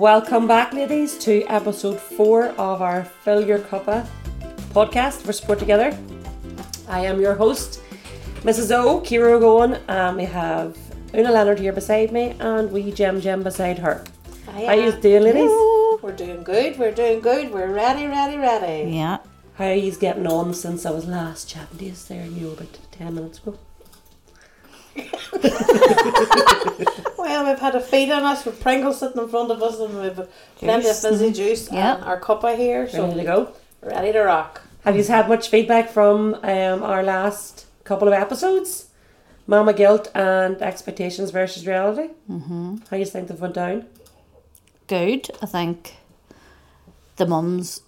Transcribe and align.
Welcome 0.00 0.48
back, 0.48 0.72
ladies, 0.72 1.18
to 1.18 1.42
episode 1.42 2.00
four 2.00 2.46
of 2.56 2.80
our 2.80 3.04
Fill 3.04 3.46
Your 3.46 3.58
Cuppa 3.58 4.08
podcast 4.72 5.20
for 5.20 5.34
Support 5.34 5.58
Together. 5.58 5.94
I 6.88 7.00
am 7.00 7.20
your 7.20 7.34
host, 7.34 7.82
Mrs. 8.36 8.74
O, 8.74 9.02
Ciara 9.02 9.38
Ogoin, 9.38 9.78
and 9.88 10.16
we 10.16 10.24
have 10.24 10.78
Una 11.12 11.30
Leonard 11.30 11.58
here 11.58 11.74
beside 11.74 12.12
me 12.12 12.34
and 12.40 12.72
we 12.72 12.90
Jem 12.92 13.20
Jem 13.20 13.42
beside 13.42 13.78
her. 13.78 14.02
How 14.46 14.72
you 14.72 14.90
doing, 14.92 15.22
ladies? 15.22 15.50
We're 16.00 16.16
doing 16.16 16.44
good. 16.44 16.78
We're 16.78 16.92
doing 16.92 17.20
good. 17.20 17.52
We're 17.52 17.70
ready, 17.70 18.06
ready, 18.06 18.38
ready. 18.38 18.90
Yeah. 18.92 19.18
How 19.56 19.66
are 19.66 19.74
you 19.74 19.92
getting 19.92 20.26
on 20.26 20.54
since 20.54 20.86
I 20.86 20.92
was 20.92 21.04
last 21.04 21.46
chatting 21.46 21.76
to 21.76 21.84
you 21.84 21.92
there, 22.08 22.24
you 22.24 22.46
know, 22.46 22.52
about 22.52 22.78
10 22.92 23.14
minutes 23.14 23.40
ago? 23.40 23.58
Well, 27.16 27.46
we've 27.48 27.58
had 27.58 27.74
a 27.74 27.80
feed 27.80 28.10
on 28.10 28.22
us 28.24 28.44
with 28.44 28.60
Pringles 28.60 28.98
sitting 29.00 29.20
in 29.22 29.28
front 29.28 29.50
of 29.50 29.62
us, 29.62 29.78
and 29.78 30.00
we've 30.00 30.28
plenty 30.56 30.88
of 30.88 30.94
Juice. 30.96 31.02
fizzy 31.02 31.32
juice 31.32 31.70
Yeah. 31.70 31.94
and 31.96 32.04
our 32.04 32.18
cuppa 32.20 32.56
here, 32.56 32.88
so 32.88 33.04
Ready 33.06 33.20
to 33.20 33.24
go? 33.24 33.52
ready 33.82 34.12
to 34.12 34.20
rock. 34.20 34.62
Have 34.84 34.96
you 34.96 35.04
had 35.04 35.28
much 35.28 35.48
feedback 35.48 35.90
from 35.90 36.34
um, 36.42 36.82
our 36.82 37.02
last 37.02 37.66
couple 37.84 38.08
of 38.08 38.14
episodes? 38.14 38.86
Mama 39.46 39.72
guilt 39.72 40.10
and 40.14 40.60
expectations 40.62 41.30
versus 41.30 41.66
reality. 41.66 42.08
Mm-hmm. 42.30 42.76
How 42.88 42.96
do 42.96 42.98
you 42.98 43.04
think 43.06 43.28
they've 43.28 43.40
went 43.40 43.54
down? 43.54 43.86
Good. 44.86 45.28
I 45.42 45.46
think 45.46 45.96
the 47.16 47.26
mums 47.26 47.82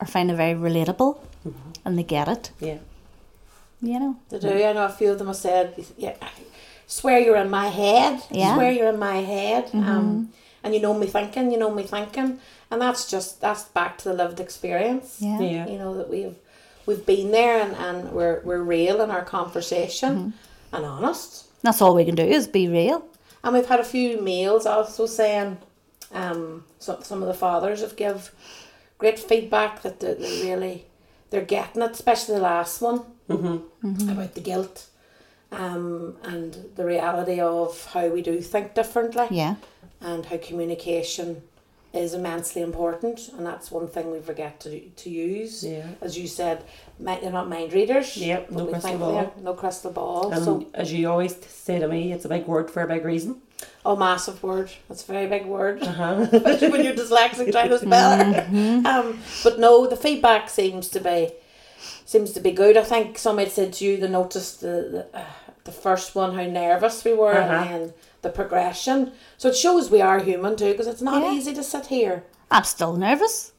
are 0.00 0.06
finding 0.06 0.34
it 0.34 0.36
very 0.36 0.54
relatable 0.54 1.18
and 1.84 1.98
they 1.98 2.02
get 2.02 2.28
it. 2.28 2.50
Yeah. 2.60 2.78
You 3.82 3.98
know. 3.98 4.16
They 4.28 4.38
do. 4.38 4.48
I 4.48 4.72
know 4.72 4.84
a 4.84 4.90
few 4.90 5.10
of 5.12 5.18
them 5.18 5.28
have 5.28 5.36
said, 5.36 5.84
"Yeah, 5.96 6.16
I 6.20 6.30
swear 6.86 7.18
you're 7.18 7.36
in 7.36 7.50
my 7.50 7.68
head. 7.68 8.22
Yeah. 8.30 8.54
Swear 8.54 8.72
you're 8.72 8.90
in 8.90 8.98
my 8.98 9.18
head." 9.18 9.70
Um, 9.72 10.32
and 10.62 10.74
you 10.74 10.80
know 10.80 10.94
me 10.94 11.06
thinking. 11.06 11.50
You 11.50 11.58
know 11.58 11.74
me 11.74 11.84
thinking, 11.84 12.38
and 12.70 12.80
that's 12.80 13.10
just 13.10 13.40
that's 13.40 13.64
back 13.64 13.98
to 13.98 14.04
the 14.10 14.14
lived 14.14 14.40
experience. 14.40 15.18
Yeah. 15.20 15.40
Yeah. 15.40 15.68
You 15.68 15.78
know 15.78 15.96
that 15.96 16.10
we've 16.10 16.36
we've 16.86 17.04
been 17.06 17.30
there, 17.30 17.60
and, 17.62 17.74
and 17.76 18.12
we're 18.12 18.40
we're 18.44 18.62
real 18.62 19.00
in 19.00 19.10
our 19.10 19.24
conversation 19.24 20.34
and 20.72 20.84
honest. 20.84 21.46
That's 21.62 21.82
all 21.82 21.94
we 21.94 22.04
can 22.04 22.14
do 22.14 22.22
is 22.22 22.46
be 22.48 22.68
real. 22.68 23.06
And 23.42 23.54
we've 23.54 23.66
had 23.66 23.80
a 23.80 23.84
few 23.84 24.20
mails 24.20 24.66
also 24.66 25.06
saying, 25.06 25.58
um, 26.12 26.64
some 26.78 27.02
some 27.02 27.22
of 27.22 27.28
the 27.28 27.34
fathers 27.34 27.80
have 27.80 27.96
give 27.96 28.32
great 28.98 29.18
feedback 29.18 29.82
that 29.82 30.00
they, 30.00 30.14
they 30.14 30.50
really 30.50 30.84
they're 31.30 31.44
getting 31.44 31.82
it, 31.82 31.92
especially 31.92 32.34
the 32.36 32.40
last 32.42 32.80
one 32.82 33.02
about 33.28 34.34
the 34.34 34.40
guilt, 34.40 34.86
um, 35.52 36.16
and 36.22 36.56
the 36.76 36.84
reality 36.84 37.40
of 37.40 37.84
how 37.92 38.08
we 38.08 38.22
do 38.22 38.40
think 38.40 38.74
differently, 38.74 39.26
Yeah. 39.30 39.56
and 40.00 40.26
how 40.26 40.36
communication 40.38 41.42
is 41.92 42.14
immensely 42.14 42.62
important, 42.62 43.28
and 43.36 43.44
that's 43.44 43.70
one 43.72 43.88
thing 43.88 44.12
we 44.12 44.20
forget 44.20 44.60
to 44.60 44.80
to 44.80 45.10
use. 45.10 45.64
Yeah. 45.64 45.86
As 46.00 46.16
you 46.16 46.28
said, 46.28 46.62
mi- 47.00 47.18
they're 47.20 47.32
not 47.32 47.48
mind 47.48 47.72
readers. 47.72 48.16
Yep, 48.16 48.50
no 48.52 48.66
crystal 48.66 48.80
think 48.90 49.00
ball. 49.00 49.32
No 49.42 49.54
crystal 49.54 49.90
ball. 49.90 50.30
And 50.32 50.44
so 50.44 50.66
as 50.72 50.92
you 50.92 51.10
always 51.10 51.34
say 51.46 51.80
to 51.80 51.88
me, 51.88 52.12
it's 52.12 52.24
a 52.24 52.28
big 52.28 52.46
word 52.46 52.70
for 52.70 52.82
a 52.82 52.86
big 52.86 53.04
reason. 53.04 53.42
Oh, 53.84 53.96
massive 53.96 54.42
word. 54.42 54.70
That's 54.88 55.02
a 55.08 55.12
very 55.12 55.26
big 55.26 55.46
word. 55.46 55.82
Uh-huh. 55.82 56.26
Especially 56.32 56.68
when 56.70 56.84
you're 56.84 56.94
dyslexic 56.94 57.50
trying 57.52 57.70
to 57.70 57.78
spell 57.78 58.20
it. 58.20 58.86
Um, 58.86 59.18
but 59.42 59.58
no, 59.58 59.86
the 59.86 59.96
feedback 59.96 60.48
seems 60.50 60.88
to 60.90 61.00
be 61.00 61.30
seems 62.04 62.32
to 62.32 62.40
be 62.40 62.50
good. 62.50 62.76
I 62.76 62.82
think 62.82 63.16
somebody 63.18 63.48
said 63.50 63.72
to 63.74 63.84
you 63.84 63.96
they 63.96 64.08
noticed 64.08 64.60
the 64.60 65.06
the, 65.12 65.18
uh, 65.18 65.24
the 65.64 65.72
first 65.72 66.14
one 66.14 66.34
how 66.34 66.44
nervous 66.44 67.04
we 67.04 67.12
were 67.14 67.32
Uh-huh. 67.34 67.52
and 67.54 67.70
then 67.70 67.94
the 68.22 68.28
progression. 68.30 69.12
So 69.38 69.48
it 69.48 69.56
shows 69.56 69.90
we 69.90 70.00
are 70.02 70.18
human 70.18 70.56
too 70.56 70.72
because 70.72 70.86
it's 70.86 71.02
not 71.02 71.22
Yeah. 71.22 71.32
easy 71.32 71.54
to 71.54 71.62
sit 71.62 71.86
here. 71.86 72.24
I'm 72.50 72.64
still 72.64 72.94
nervous. 72.96 73.52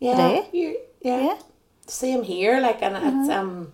Yeah. 0.00 0.12
Today? 0.16 0.48
You, 0.52 0.78
yeah. 1.02 1.20
Yeah. 1.20 1.38
Same 1.86 2.22
here. 2.22 2.60
Like 2.60 2.80
and 2.82 2.96
it's 2.96 3.28
um. 3.30 3.72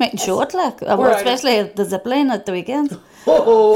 Mightn't 0.00 0.20
show 0.20 0.40
it 0.42 0.54
like 0.54 0.80
uh, 0.82 0.96
well, 0.96 1.10
out 1.10 1.16
especially 1.16 1.56
at 1.58 1.74
the 1.74 1.84
zip 1.84 2.06
line 2.06 2.30
at 2.30 2.46
the 2.46 2.52
weekend. 2.52 2.96
Oh, 3.26 3.74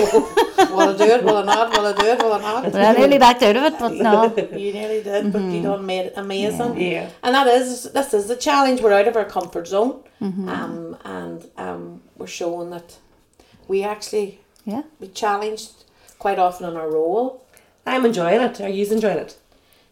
Will 0.71 0.81
I 0.81 0.97
do 0.97 1.05
it? 1.05 1.25
Will 1.25 1.37
I 1.39 1.45
not? 1.45 1.71
Will 1.77 1.87
I 1.87 1.93
do 1.93 2.07
it? 2.07 2.19
Will 2.23 2.33
I 2.33 2.41
not? 2.41 2.75
I 2.75 2.93
nearly 2.93 3.19
backed 3.19 3.43
out 3.43 3.57
of 3.57 3.65
it, 3.65 3.79
but 3.79 3.93
no. 3.95 4.33
You 4.59 4.73
nearly 4.73 5.03
did, 5.03 5.33
but 5.33 5.43
you 5.43 5.63
done 5.63 5.85
made 5.85 6.07
it 6.07 6.15
amazing. 6.17 6.81
Yeah. 6.81 7.11
And 7.25 7.35
that 7.35 7.49
is 7.49 7.91
this 7.93 8.15
is 8.15 8.29
the 8.29 8.37
challenge. 8.37 8.81
We're 8.81 8.93
out 8.93 9.09
of 9.09 9.17
our 9.17 9.25
comfort 9.25 9.67
zone, 9.67 10.05
um, 10.21 10.97
and 11.05 11.45
um, 11.59 12.03
we're 12.17 12.29
showing 12.29 12.71
that 12.71 12.97
we 13.67 13.83
actually 13.83 14.39
Yeah. 14.65 14.83
be 15.01 15.09
challenged 15.09 15.73
quite 16.21 16.39
often 16.39 16.69
in 16.71 16.77
our 16.77 16.89
role. 16.89 17.45
I'm 17.85 18.07
enjoying 18.07 18.41
it. 18.41 18.61
Are 18.61 18.69
you 18.69 18.87
enjoying 18.87 19.19
it? 19.19 19.37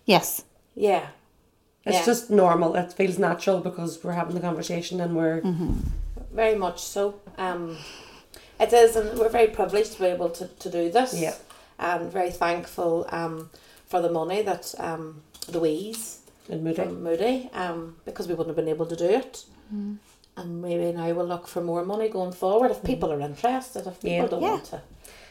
Yes. 0.07 0.45
Yeah, 0.77 1.07
It's 1.85 1.99
Yeah. 1.99 2.05
just 2.07 2.31
normal. 2.31 2.77
It 2.77 2.93
feels 2.93 3.19
natural 3.19 3.59
because 3.61 3.99
we're 4.05 4.13
having 4.13 4.35
the 4.37 4.41
conversation 4.41 5.01
and 5.01 5.17
we're 5.17 5.43
very 6.33 6.55
much 6.57 6.81
so. 6.83 7.21
Um, 7.39 7.77
it 8.59 8.73
is, 8.73 8.97
and 8.97 9.19
we're 9.19 9.29
very 9.29 9.49
privileged 9.49 9.93
to 9.95 9.99
be 10.01 10.07
able 10.07 10.31
to, 10.31 10.47
to 10.49 10.71
do 10.71 10.91
this. 10.91 11.15
Yeah. 11.19 11.35
and 11.79 12.13
very 12.13 12.31
thankful 12.31 13.07
um, 13.11 13.51
for 13.87 14.01
the 14.03 14.11
money 14.11 14.43
that 14.43 14.75
um, 14.79 15.23
Louise 15.53 16.21
in 16.49 16.63
moody. 16.63 16.75
from 16.77 17.03
Moody, 17.03 17.49
um, 17.55 17.97
because 18.05 18.29
we 18.29 18.35
wouldn't 18.35 18.55
have 18.55 18.65
been 18.65 18.69
able 18.75 18.87
to 18.87 18.97
do 18.97 19.07
it. 19.09 19.45
And 20.37 20.61
maybe 20.63 20.93
now 20.93 21.13
we'll 21.13 21.27
look 21.27 21.47
for 21.47 21.61
more 21.63 21.85
money 21.85 22.09
going 22.09 22.33
forward 22.33 22.71
if 22.71 22.83
people 22.83 23.13
are 23.13 23.21
interested. 23.21 23.87
If 23.87 24.01
people 24.01 24.11
Yeah. 24.11 24.27
don't 24.27 24.43
Yeah. 24.43 24.51
want 24.51 24.65
to, 24.67 24.83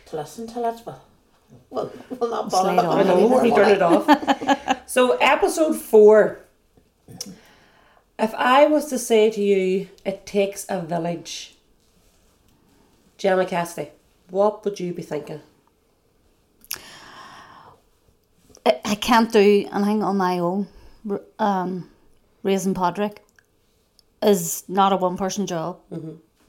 to 0.08 0.16
listen 0.16 0.48
to 0.48 0.70
it, 0.70 0.82
well, 0.86 1.02
we'll, 1.70 1.92
we'll 2.20 2.30
not 2.30 2.50
bother. 2.50 2.70
on. 2.70 2.80
I 3.00 3.04
know, 3.04 3.28
more 3.28 3.42
we 3.44 3.52
turn 3.52 3.70
it 3.70 3.82
off. 3.82 4.08
so, 4.90 5.18
episode 5.18 5.76
four. 5.76 6.40
If 8.22 8.36
I 8.36 8.66
was 8.66 8.88
to 8.88 9.00
say 9.00 9.30
to 9.30 9.42
you, 9.42 9.88
it 10.04 10.26
takes 10.26 10.66
a 10.68 10.82
village, 10.82 11.56
Gemma 13.18 13.46
Cassidy, 13.46 13.92
what 14.30 14.66
would 14.66 14.78
you 14.78 14.94
be 14.94 15.02
thinking? 15.02 15.40
I, 18.66 18.82
I 18.84 18.96
can't 18.96 19.32
do 19.32 19.66
anything 19.72 20.04
on 20.04 20.18
my 20.18 20.40
own. 20.40 20.68
Um, 21.40 21.90
raising 22.44 22.74
Podrick 22.74 23.20
is 24.22 24.66
not 24.68 24.92
a 24.92 24.98
one 24.98 25.16
person 25.16 25.48
job. 25.48 25.80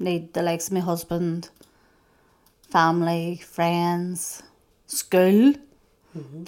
Need 0.00 0.34
the 0.34 0.42
likes 0.42 0.66
of 0.66 0.72
my 0.72 0.80
husband, 0.80 1.50
family, 2.68 3.36
friends, 3.44 4.42
school, 4.88 5.54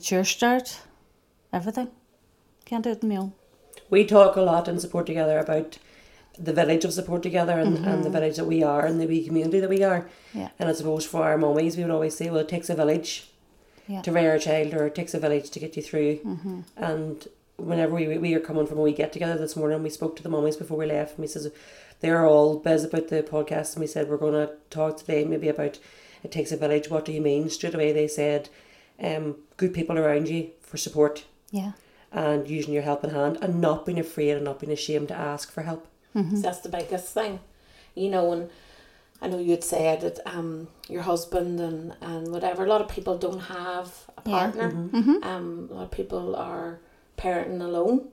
church 0.01 0.33
start, 0.33 0.81
everything. 1.53 1.93
Can't 2.65 2.83
do 2.83 2.91
it 2.91 3.05
on 3.05 3.09
my 3.09 3.17
own. 3.19 3.33
We 3.93 4.06
talk 4.06 4.37
a 4.37 4.41
lot 4.41 4.69
in 4.69 4.81
Support 4.81 5.05
Together 5.05 5.39
about 5.39 5.77
the 6.39 6.55
village 6.55 6.87
of 6.87 6.94
Support 6.94 7.23
Together 7.23 7.59
and, 7.61 7.85
and 7.85 8.03
the 8.03 8.09
village 8.09 8.37
that 8.37 8.47
we 8.47 8.62
are 8.62 8.87
and 8.87 8.99
the 8.99 9.06
wee 9.06 9.23
community 9.27 9.61
that 9.61 9.69
we 9.69 9.83
are. 9.85 10.09
Yeah. 10.33 10.49
And 10.59 10.71
I 10.71 10.73
suppose 10.73 11.05
for 11.05 11.23
our 11.23 11.37
mummies, 11.37 11.77
we 11.77 11.83
would 11.85 11.93
always 11.93 12.17
say, 12.17 12.31
well, 12.31 12.41
it 12.41 12.49
takes 12.49 12.71
a 12.71 12.75
village 12.75 13.29
Yeah. 13.87 14.00
to 14.00 14.11
rear 14.11 14.35
a 14.35 14.39
child 14.41 14.73
or 14.73 14.87
it 14.87 14.94
takes 14.94 15.12
a 15.12 15.19
village 15.21 15.50
to 15.50 15.61
get 15.61 15.77
you 15.77 15.83
through. 15.83 16.65
And 16.79 17.29
whenever 17.59 17.94
we, 17.94 18.17
we 18.17 18.33
were 18.33 18.41
coming 18.41 18.67
from 18.67 18.79
a 18.79 18.83
wee 18.83 18.93
get 18.94 19.12
together 19.12 19.37
this 19.37 19.56
morning, 19.56 19.83
we 19.83 19.91
spoke 19.91 20.17
to 20.17 20.23
the 20.23 20.31
mummies 20.31 20.56
before 20.56 20.79
we 20.79 20.87
left 20.87 21.11
and 21.17 21.19
we 21.21 21.27
says 21.27 21.53
they're 22.00 22.25
all 22.27 22.59
buzz 22.59 22.85
about 22.85 23.09
the 23.09 23.23
podcast 23.23 23.75
and 23.75 23.83
we 23.83 23.87
said 23.87 24.09
we're 24.09 24.17
going 24.17 24.33
to 24.47 24.55
talk 24.71 24.97
today 24.97 25.25
maybe 25.27 25.49
about 25.49 25.79
it 26.25 26.33
takes 26.33 26.50
a 26.50 26.56
village. 26.56 26.89
What 26.89 27.05
do 27.05 27.12
you 27.12 27.21
mean? 27.21 27.50
Straight 27.50 27.75
away 27.75 27.93
they 27.93 28.09
said 28.09 28.49
um, 28.99 29.37
good 29.59 29.75
people 29.75 29.99
around 29.99 30.29
you 30.31 30.49
for 30.62 30.79
support 30.79 31.25
Yeah. 31.50 31.73
And 32.12 32.49
using 32.49 32.75
your 32.75 32.82
helping 32.82 33.11
hand 33.11 33.38
and 33.43 33.61
not 33.61 33.87
being 33.87 33.99
afraid 33.99 34.32
and 34.32 34.44
not 34.44 34.59
being 34.61 34.73
ashamed 34.73 35.09
to 35.09 35.14
ask 35.14 35.50
for 35.53 35.62
help. 35.62 35.87
That's 36.14 36.59
the 36.61 36.69
biggest 36.69 37.12
thing, 37.14 37.41
you 37.94 38.11
know. 38.11 38.32
And 38.32 38.50
I 39.23 39.29
know 39.29 39.38
you'd 39.38 39.64
said 39.64 40.03
that 40.03 40.19
um, 40.26 40.69
your 40.88 41.03
husband 41.03 41.59
and, 41.61 41.94
and 42.03 42.29
whatever. 42.32 42.64
A 42.64 42.69
lot 42.69 42.81
of 42.82 42.88
people 42.88 43.17
don't 43.17 43.41
have 43.41 43.88
a 44.19 44.23
Yeah. 44.29 44.38
partner. 44.38 44.69
Um, 45.23 45.69
a 45.70 45.75
lot 45.75 45.85
of 45.85 45.91
people 45.91 46.37
are 46.37 46.81
parenting 47.17 47.62
alone, 47.62 48.09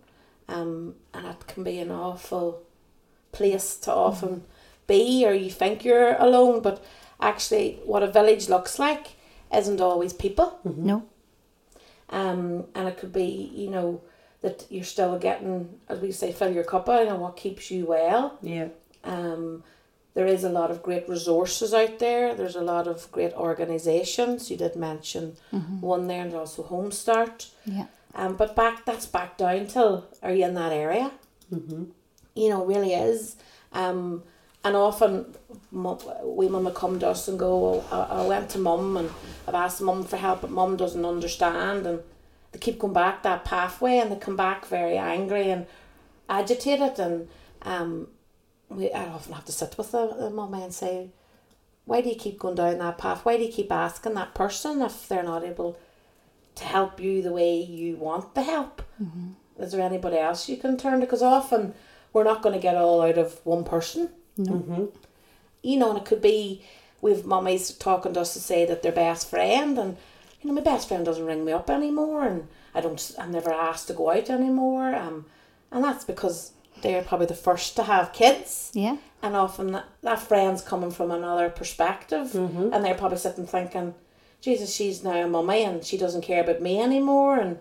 um, 0.48 0.96
and 1.14 1.26
that 1.26 1.48
can 1.48 1.64
be 1.64 1.80
an 1.80 1.92
awful 1.92 2.62
place 3.32 3.76
to 3.78 3.92
often 3.94 4.44
be, 4.88 5.26
or 5.26 5.34
you 5.34 5.50
think 5.52 5.84
you're 5.86 6.16
alone, 6.16 6.62
but 6.62 6.84
actually, 7.20 7.80
what 7.86 8.02
a 8.04 8.08
village 8.08 8.48
looks 8.50 8.80
like 8.80 9.08
isn't 9.54 9.82
always 9.82 10.14
people. 10.14 10.60
No. 10.64 11.04
Um, 12.10 12.66
and 12.76 12.88
it 12.88 12.98
could 12.98 13.14
be, 13.14 13.52
you 13.54 13.70
know, 13.70 14.02
that 14.42 14.66
you're 14.70 14.84
still 14.84 15.18
getting, 15.20 15.80
as 15.88 16.00
we 16.00 16.12
say, 16.12 16.32
fill 16.32 16.54
your 16.54 16.64
cup 16.64 16.90
out 16.90 17.08
and 17.08 17.20
what 17.20 17.36
keeps 17.36 17.70
you 17.70 17.86
well. 17.86 18.38
Yeah. 18.42 18.70
Um, 19.04 19.64
there 20.14 20.26
is 20.26 20.44
a 20.44 20.50
lot 20.50 20.72
of 20.72 20.82
great 20.82 21.08
resources 21.08 21.74
out 21.74 22.00
there. 22.00 22.34
There's 22.34 22.56
a 22.56 22.62
lot 22.62 22.88
of 22.88 23.12
great 23.12 23.34
organisations. 23.34 24.50
You 24.50 24.58
did 24.58 24.76
mention 24.76 25.38
one 25.80 26.08
there, 26.08 26.24
and 26.24 26.34
also 26.34 26.64
Home 26.64 26.92
Start. 26.92 27.48
Yeah. 27.66 27.86
Um, 28.16 28.36
but 28.36 28.56
back 28.56 28.86
that's 28.86 29.06
back 29.06 29.38
down 29.38 29.68
till 29.68 30.08
are 30.24 30.34
you 30.34 30.46
in 30.46 30.56
that 30.56 30.74
area? 30.74 31.12
Mm-hmm. 31.54 31.86
You 32.36 32.50
know, 32.50 32.66
really 32.66 32.94
is. 32.94 33.36
Um, 33.72 34.24
and 34.64 34.76
often 34.76 35.36
we 35.72 36.48
mum 36.50 36.66
would 36.66 36.74
come 36.74 37.00
to 37.00 37.08
us 37.10 37.28
and 37.28 37.38
go, 37.38 37.58
well, 37.58 37.86
I, 37.92 38.22
I 38.22 38.26
went 38.26 38.50
to 38.52 38.60
mum 38.60 38.98
and 38.98 39.10
I've 39.48 39.56
asked 39.56 39.82
mum 39.82 40.04
for 40.04 40.18
help, 40.18 40.42
but 40.42 40.50
mum 40.52 40.78
doesn't 40.78 41.06
understand. 41.06 41.86
And 41.86 42.02
they 42.52 42.60
keep 42.60 42.80
going 42.80 42.94
back 42.94 43.24
that 43.24 43.46
pathway 43.46 43.98
and 43.98 44.12
they 44.12 44.16
come 44.16 44.36
back 44.36 44.66
very 44.66 44.98
angry 44.98 45.52
and 45.52 45.68
agitated 46.28 47.00
and 47.00 47.28
um, 47.64 48.08
we 48.70 48.92
I 48.92 49.08
often 49.08 49.34
have 49.34 49.46
to 49.46 49.52
sit 49.52 49.78
with 49.78 49.92
the, 49.92 50.08
the 50.18 50.30
mummy 50.30 50.64
and 50.64 50.74
say, 50.74 51.10
why 51.86 52.02
do 52.02 52.10
you 52.10 52.16
keep 52.16 52.40
going 52.40 52.56
down 52.56 52.78
that 52.80 52.98
path? 52.98 53.26
Why 53.26 53.38
do 53.38 53.44
you 53.44 53.52
keep 53.52 53.72
asking 53.72 54.14
that 54.14 54.36
person 54.36 54.82
if 54.82 55.08
they're 55.08 55.24
not 55.24 55.44
able 55.44 55.78
to 56.56 56.64
help 56.64 57.00
you 57.00 57.22
the 57.22 57.32
way 57.32 57.60
you 57.62 57.96
want 57.96 58.36
the 58.36 58.44
help? 58.44 58.82
Is 59.60 59.72
there 59.72 59.82
anybody 59.82 60.18
else 60.18 60.48
you 60.48 60.58
can 60.58 60.78
turn 60.78 61.00
to? 61.00 61.06
Because 61.06 61.22
often 61.24 61.74
we're 62.14 62.24
not 62.24 62.42
going 62.42 62.54
to 62.56 62.62
get 62.62 62.76
all 62.76 63.02
out 63.02 63.18
of 63.18 63.40
one 63.44 63.64
person. 63.64 64.10
You 65.62 65.78
know, 65.78 65.90
and 65.90 66.00
it 66.00 66.06
could 66.06 66.22
be 66.22 66.64
we've 67.02 67.26
mummies 67.26 67.72
talking 67.72 68.14
to 68.14 68.22
us 68.22 68.34
to 68.34 68.40
say 68.40 68.66
that 68.66 68.82
their 68.84 68.92
best 68.92 69.30
friend 69.30 69.78
and 69.78 69.98
you 70.42 70.48
know 70.50 70.54
my 70.54 70.62
best 70.62 70.88
friend 70.88 71.06
doesn't 71.06 71.26
ring 71.26 71.46
me 71.46 71.52
up 71.52 71.70
anymore 71.70 72.26
and 72.26 72.48
I 72.76 72.82
don't 72.82 73.12
I'm 73.18 73.32
never 73.32 73.54
asked 73.54 73.88
to 73.88 73.94
go 73.94 74.12
out 74.12 74.30
anymore 74.30 74.94
um 74.96 75.26
and 75.72 75.82
that's 75.84 76.04
because 76.04 76.52
they're 76.82 77.02
probably 77.02 77.28
the 77.28 77.36
first 77.36 77.76
to 77.78 77.84
have 77.84 78.12
kids 78.12 78.72
Yeah. 78.74 78.98
and 79.24 79.36
often 79.36 79.72
that, 79.72 79.86
that 80.02 80.20
friend's 80.20 80.62
coming 80.62 80.92
from 80.92 81.10
another 81.12 81.50
perspective 81.50 82.36
and 82.36 82.74
they're 82.84 82.96
probably 82.96 83.18
sitting 83.18 83.48
thinking 83.48 83.96
Jesus 84.42 84.74
she's 84.76 85.02
now 85.04 85.26
a 85.26 85.28
mummy 85.28 85.64
and 85.64 85.84
she 85.86 85.98
doesn't 85.98 86.22
care 86.22 86.42
about 86.44 86.62
me 86.62 86.82
anymore 86.82 87.38
and 87.40 87.60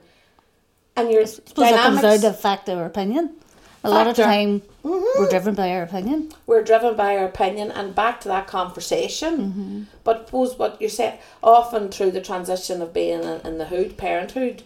and 0.96 1.12
your 1.12 1.26
suppose 1.26 1.54
that 1.70 1.76
comes 1.84 2.00
dynamics 2.00 2.22
down 2.22 2.32
to 2.32 2.38
fact 2.38 2.68
or 2.68 2.84
opinion. 2.84 3.36
A 3.84 3.90
lot 3.90 4.06
of 4.08 4.16
the 4.16 4.22
Factor. 4.22 4.36
time, 4.36 4.62
we're 4.82 5.28
driven 5.28 5.54
by 5.54 5.70
our 5.70 5.84
opinion. 5.84 6.32
we're 6.46 6.64
driven 6.64 6.96
by 6.96 7.16
our 7.16 7.26
opinion 7.26 7.70
and 7.70 7.94
back 7.94 8.20
to 8.22 8.28
that 8.28 8.46
conversation. 8.46 9.86
But 10.02 10.26
suppose 10.26 10.58
what 10.58 10.80
you 10.82 10.88
said 10.88 11.20
often 11.42 11.90
through 11.90 12.10
the 12.10 12.20
transition 12.20 12.82
of 12.82 12.92
being 12.92 13.22
in, 13.22 13.40
in 13.46 13.58
the 13.58 13.66
hood, 13.66 13.96
parenthood, 13.96 14.62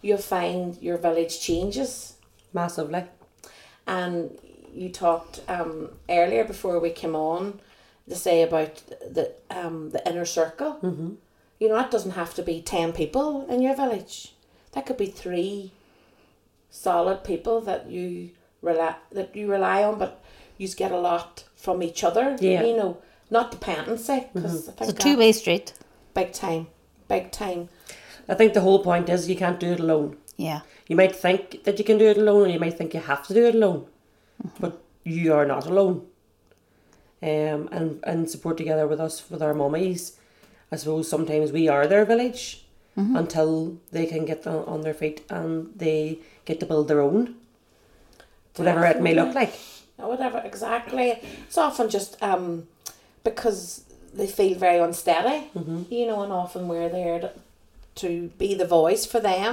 you'll 0.00 0.18
find 0.18 0.80
your 0.80 0.96
village 0.96 1.40
changes. 1.40 2.14
Massively. 2.52 3.04
And 3.86 4.38
you 4.72 4.88
talked 4.88 5.40
um, 5.48 5.90
earlier 6.08 6.44
before 6.44 6.78
we 6.80 6.90
came 6.90 7.14
on 7.14 7.60
to 8.08 8.14
say 8.14 8.42
about 8.42 8.76
the 8.86 9.32
um, 9.50 9.90
the 9.90 10.06
inner 10.08 10.24
circle. 10.24 10.78
Mm-hmm. 10.82 11.14
You 11.58 11.68
know, 11.68 11.74
that 11.76 11.90
doesn't 11.90 12.12
have 12.12 12.34
to 12.34 12.42
be 12.42 12.60
10 12.60 12.92
people 12.92 13.46
in 13.48 13.62
your 13.62 13.76
village. 13.76 14.32
That 14.72 14.86
could 14.86 14.96
be 14.96 15.06
three 15.06 15.72
solid 16.70 17.22
people 17.24 17.60
that 17.62 17.88
you 17.90 18.30
rely 18.64 18.94
that 19.12 19.34
you 19.36 19.50
rely 19.50 19.82
on, 19.84 19.98
but 19.98 20.22
you 20.58 20.68
get 20.68 20.92
a 20.92 20.98
lot 20.98 21.44
from 21.56 21.82
each 21.82 22.04
other. 22.04 22.36
Yeah. 22.40 22.62
You 22.62 22.76
know, 22.76 22.98
not 23.30 23.50
dependency 23.50 24.26
because 24.32 24.62
mm-hmm. 24.62 24.70
I 24.70 24.72
think 24.72 24.90
It's 24.90 24.98
a 24.98 25.02
two 25.02 25.16
way 25.18 25.32
street. 25.32 25.72
big 26.14 26.32
time, 26.32 26.66
big 27.08 27.30
time. 27.30 27.68
I 28.28 28.34
think 28.34 28.54
the 28.54 28.60
whole 28.60 28.82
point 28.82 29.08
is 29.08 29.28
you 29.28 29.36
can't 29.36 29.60
do 29.60 29.72
it 29.72 29.80
alone. 29.80 30.16
Yeah. 30.36 30.60
You 30.88 30.96
might 30.96 31.14
think 31.14 31.64
that 31.64 31.78
you 31.78 31.84
can 31.84 31.98
do 31.98 32.06
it 32.06 32.16
alone, 32.16 32.44
and 32.44 32.52
you 32.52 32.60
might 32.60 32.76
think 32.78 32.94
you 32.94 33.00
have 33.00 33.26
to 33.26 33.34
do 33.34 33.46
it 33.46 33.54
alone, 33.54 33.86
mm-hmm. 34.42 34.60
but 34.60 34.82
you 35.04 35.32
are 35.32 35.46
not 35.46 35.66
alone. 35.66 36.06
Um, 37.22 37.68
and 37.72 38.00
and 38.04 38.30
support 38.30 38.56
together 38.58 38.86
with 38.86 39.00
us 39.00 39.30
with 39.30 39.42
our 39.42 39.54
mummies. 39.54 40.18
I 40.72 40.76
suppose 40.76 41.08
sometimes 41.08 41.52
we 41.52 41.68
are 41.68 41.86
their 41.86 42.04
village 42.04 42.66
mm-hmm. 42.96 43.16
until 43.16 43.78
they 43.92 44.06
can 44.06 44.24
get 44.24 44.46
on, 44.46 44.64
on 44.64 44.80
their 44.82 44.94
feet 44.94 45.24
and 45.30 45.70
they 45.76 46.18
get 46.44 46.60
to 46.60 46.66
build 46.66 46.88
their 46.88 47.00
own, 47.00 47.36
whatever 48.56 48.84
it 48.86 49.00
may 49.00 49.14
look 49.14 49.34
like. 49.34 49.52
whatever 49.96 50.38
exactly 50.44 51.08
it's 51.46 51.56
often 51.58 51.88
just 51.88 52.20
um 52.22 52.66
because 53.22 53.84
they 54.12 54.26
feel 54.26 54.56
very 54.58 54.78
unsteady 54.78 55.38
you 55.90 56.06
know 56.06 56.22
and 56.22 56.32
often 56.32 56.68
we're 56.68 56.88
there 56.88 57.18
to, 57.20 57.30
to 57.94 58.28
be 58.38 58.54
the 58.54 58.66
voice 58.66 59.04
for 59.06 59.20
them 59.20 59.52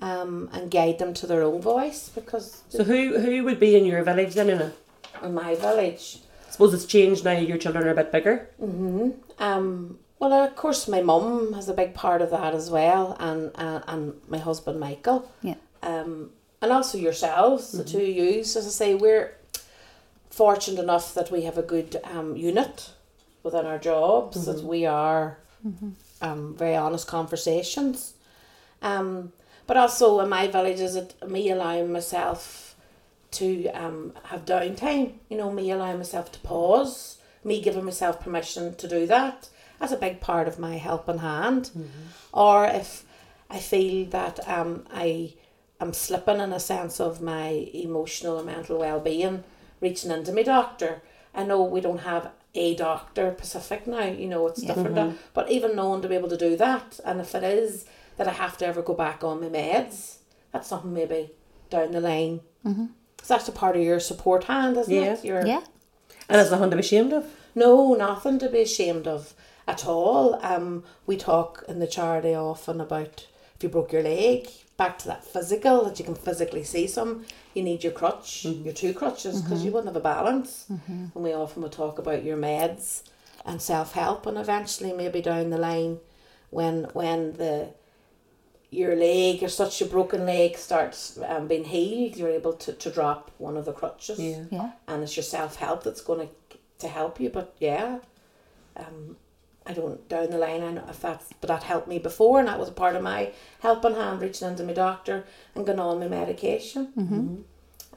um 0.00 0.50
and 0.52 0.70
guide 0.70 0.98
them 0.98 1.14
to 1.14 1.26
their 1.26 1.42
own 1.42 1.60
voice 1.60 2.10
because 2.14 2.62
So 2.68 2.84
who 2.84 3.18
who 3.18 3.44
would 3.44 3.58
be 3.58 3.76
in 3.76 3.84
your 3.86 4.02
village 4.02 4.34
then? 4.34 4.50
Una? 4.50 4.72
in 5.22 5.32
my 5.34 5.54
village 5.54 6.18
I 6.48 6.50
suppose 6.52 6.72
it's 6.74 6.84
changed 6.86 7.24
now. 7.24 7.32
Your 7.32 7.58
children 7.58 7.86
are 7.86 7.90
a 7.90 7.94
bit 8.02 8.12
bigger. 8.12 8.48
Mhm. 8.62 9.14
um 9.38 9.98
well 10.18 10.32
of 10.32 10.54
course 10.56 10.86
my 10.88 11.00
mum 11.02 11.52
has 11.54 11.68
a 11.68 11.74
big 11.74 11.94
part 11.94 12.20
of 12.22 12.30
that 12.30 12.52
as 12.54 12.70
well 12.70 13.16
and 13.18 13.50
uh, 13.56 13.80
and 13.88 14.02
my 14.28 14.38
husband 14.38 14.78
michael 14.80 15.30
Yeah. 15.42 15.56
um, 15.82 16.30
and 16.62 16.72
also 16.72 16.98
yourselves, 16.98 17.72
the 17.72 17.84
two 17.84 18.04
yous. 18.04 18.56
As 18.56 18.66
I 18.66 18.70
say, 18.70 18.94
we're 18.94 19.34
fortunate 20.30 20.82
enough 20.82 21.14
that 21.14 21.30
we 21.30 21.42
have 21.42 21.58
a 21.58 21.62
good 21.62 22.00
um, 22.04 22.36
unit 22.36 22.90
within 23.42 23.66
our 23.66 23.78
jobs, 23.78 24.46
that 24.46 24.62
we 24.62 24.84
are 24.86 25.38
um, 26.20 26.54
very 26.56 26.76
honest 26.76 27.06
conversations. 27.06 28.14
Um, 28.82 29.32
but 29.66 29.76
also 29.76 30.20
in 30.20 30.28
my 30.28 30.46
village, 30.46 30.80
is 30.80 30.96
it 30.96 31.14
me 31.26 31.50
allowing 31.50 31.92
myself 31.92 32.74
to 33.32 33.68
um, 33.70 34.12
have 34.24 34.44
downtime, 34.44 35.14
you 35.28 35.36
know, 35.36 35.50
me 35.52 35.70
allowing 35.70 35.98
myself 35.98 36.32
to 36.32 36.38
pause, 36.40 37.18
me 37.44 37.60
giving 37.60 37.84
myself 37.84 38.20
permission 38.20 38.74
to 38.76 38.88
do 38.88 39.06
that. 39.06 39.48
That's 39.78 39.92
a 39.92 39.96
big 39.96 40.20
part 40.20 40.48
of 40.48 40.58
my 40.58 40.76
helping 40.76 41.18
hand. 41.18 41.70
Or 42.32 42.64
if 42.64 43.04
I 43.50 43.58
feel 43.58 44.06
that 44.06 44.48
um, 44.48 44.86
I 44.92 45.34
am 45.80 45.92
slipping 45.92 46.40
in 46.40 46.52
a 46.52 46.60
sense 46.60 47.00
of 47.00 47.20
my 47.20 47.48
emotional 47.74 48.38
and 48.38 48.46
mental 48.46 48.78
well 48.78 49.00
being, 49.00 49.44
reaching 49.80 50.10
into 50.10 50.32
my 50.32 50.42
doctor. 50.42 51.02
I 51.34 51.44
know 51.44 51.62
we 51.62 51.80
don't 51.80 51.98
have 51.98 52.30
a 52.54 52.74
doctor 52.74 53.30
Pacific 53.32 53.86
now, 53.86 54.04
you 54.06 54.26
know, 54.26 54.46
it's 54.46 54.62
different. 54.62 54.94
doc- 54.94 55.14
But 55.34 55.50
even 55.50 55.76
knowing 55.76 56.00
to 56.02 56.08
be 56.08 56.14
able 56.14 56.30
to 56.30 56.36
do 56.38 56.56
that, 56.56 56.98
and 57.04 57.20
if 57.20 57.34
it 57.34 57.44
is 57.44 57.84
that 58.16 58.26
I 58.26 58.32
have 58.32 58.56
to 58.58 58.66
ever 58.66 58.80
go 58.80 58.94
back 58.94 59.22
on 59.22 59.42
my 59.42 59.48
meds, 59.48 60.16
that's 60.52 60.68
something 60.68 60.94
maybe 60.94 61.30
down 61.68 61.92
the 61.92 62.00
line. 62.00 62.40
Mm-hmm. 62.64 62.86
So 63.22 63.34
that's 63.34 63.48
a 63.48 63.52
part 63.52 63.76
of 63.76 63.82
your 63.82 64.00
support 64.00 64.44
hand, 64.44 64.78
isn't 64.78 64.92
Yeah. 64.94 65.12
it? 65.12 65.24
Your, 65.24 65.46
Yeah. 65.46 65.60
And 66.28 66.40
it's 66.40 66.50
nothing 66.50 66.70
to 66.70 66.76
be 66.76 66.80
ashamed 66.80 67.12
of. 67.12 67.26
no, 67.54 67.92
nothing 67.94 68.38
to 68.38 68.48
be 68.48 68.60
ashamed 68.62 69.06
of 69.06 69.34
at 69.68 69.86
all. 69.86 70.38
Um, 70.42 70.84
we 71.06 71.16
talk 71.18 71.64
in 71.68 71.78
the 71.80 71.86
charity 71.86 72.34
often 72.34 72.80
about 72.80 73.26
if 73.54 73.62
you 73.62 73.68
broke 73.68 73.92
your 73.92 74.02
leg, 74.02 74.48
back 74.76 74.98
to 74.98 75.06
that 75.08 75.24
physical, 75.24 75.84
that 75.84 75.98
you 75.98 76.04
can 76.04 76.14
physically 76.14 76.62
see 76.64 76.86
some, 76.86 77.24
you 77.54 77.62
need 77.62 77.82
your 77.82 77.92
crutch, 77.92 78.44
your 78.44 78.74
two 78.74 78.92
crutches, 78.92 79.40
because 79.42 79.64
you 79.64 79.70
wouldn't 79.72 79.88
have 79.92 79.96
a 79.96 80.00
balance. 80.00 80.66
And 80.68 81.10
we 81.14 81.32
often 81.32 81.62
would 81.62 81.72
talk 81.72 81.98
about 81.98 82.24
your 82.24 82.36
meds 82.36 83.02
and 83.44 83.60
self 83.62 83.92
help, 83.92 84.26
and 84.26 84.36
eventually, 84.36 84.92
maybe 84.92 85.22
down 85.22 85.50
the 85.50 85.58
line, 85.58 85.98
when 86.50 86.84
when 86.92 87.32
the 87.34 87.70
your 88.70 88.96
leg 88.96 89.42
or 89.42 89.48
such 89.48 89.80
a 89.80 89.86
broken 89.86 90.26
leg 90.26 90.56
starts 90.58 91.18
um, 91.26 91.46
being 91.46 91.64
healed, 91.64 92.16
you're 92.16 92.28
able 92.28 92.52
to, 92.52 92.72
to 92.72 92.90
drop 92.90 93.30
one 93.38 93.56
of 93.56 93.64
the 93.64 93.72
crutches 93.72 94.18
Yeah. 94.18 94.44
Yeah. 94.50 94.70
and 94.88 95.02
it's 95.04 95.16
your 95.16 95.22
self 95.24 95.56
help 95.56 95.84
that's 95.84 96.00
going 96.00 96.28
to 96.28 96.34
to 96.80 96.88
help 96.88 97.20
you. 97.20 97.30
But 97.30 97.54
yeah, 97.60 98.00
um, 98.76 99.16
I 99.66 99.72
don't 99.72 100.08
down 100.08 100.30
the 100.30 100.38
line. 100.38 100.62
I 100.62 100.70
know 100.72 100.84
if 100.88 101.00
that's 101.00 101.32
but 101.40 101.48
that 101.48 101.64
helped 101.64 101.88
me 101.88 101.98
before, 101.98 102.38
and 102.38 102.48
that 102.48 102.58
was 102.58 102.68
a 102.68 102.72
part 102.72 102.96
of 102.96 103.02
my 103.02 103.32
helping 103.60 103.94
hand, 103.94 104.20
reaching 104.20 104.48
into 104.48 104.64
my 104.64 104.72
doctor 104.72 105.24
and 105.54 105.66
going 105.66 105.80
on 105.80 106.00
my 106.00 106.08
medication. 106.08 106.92
Mm-hmm. 106.96 107.36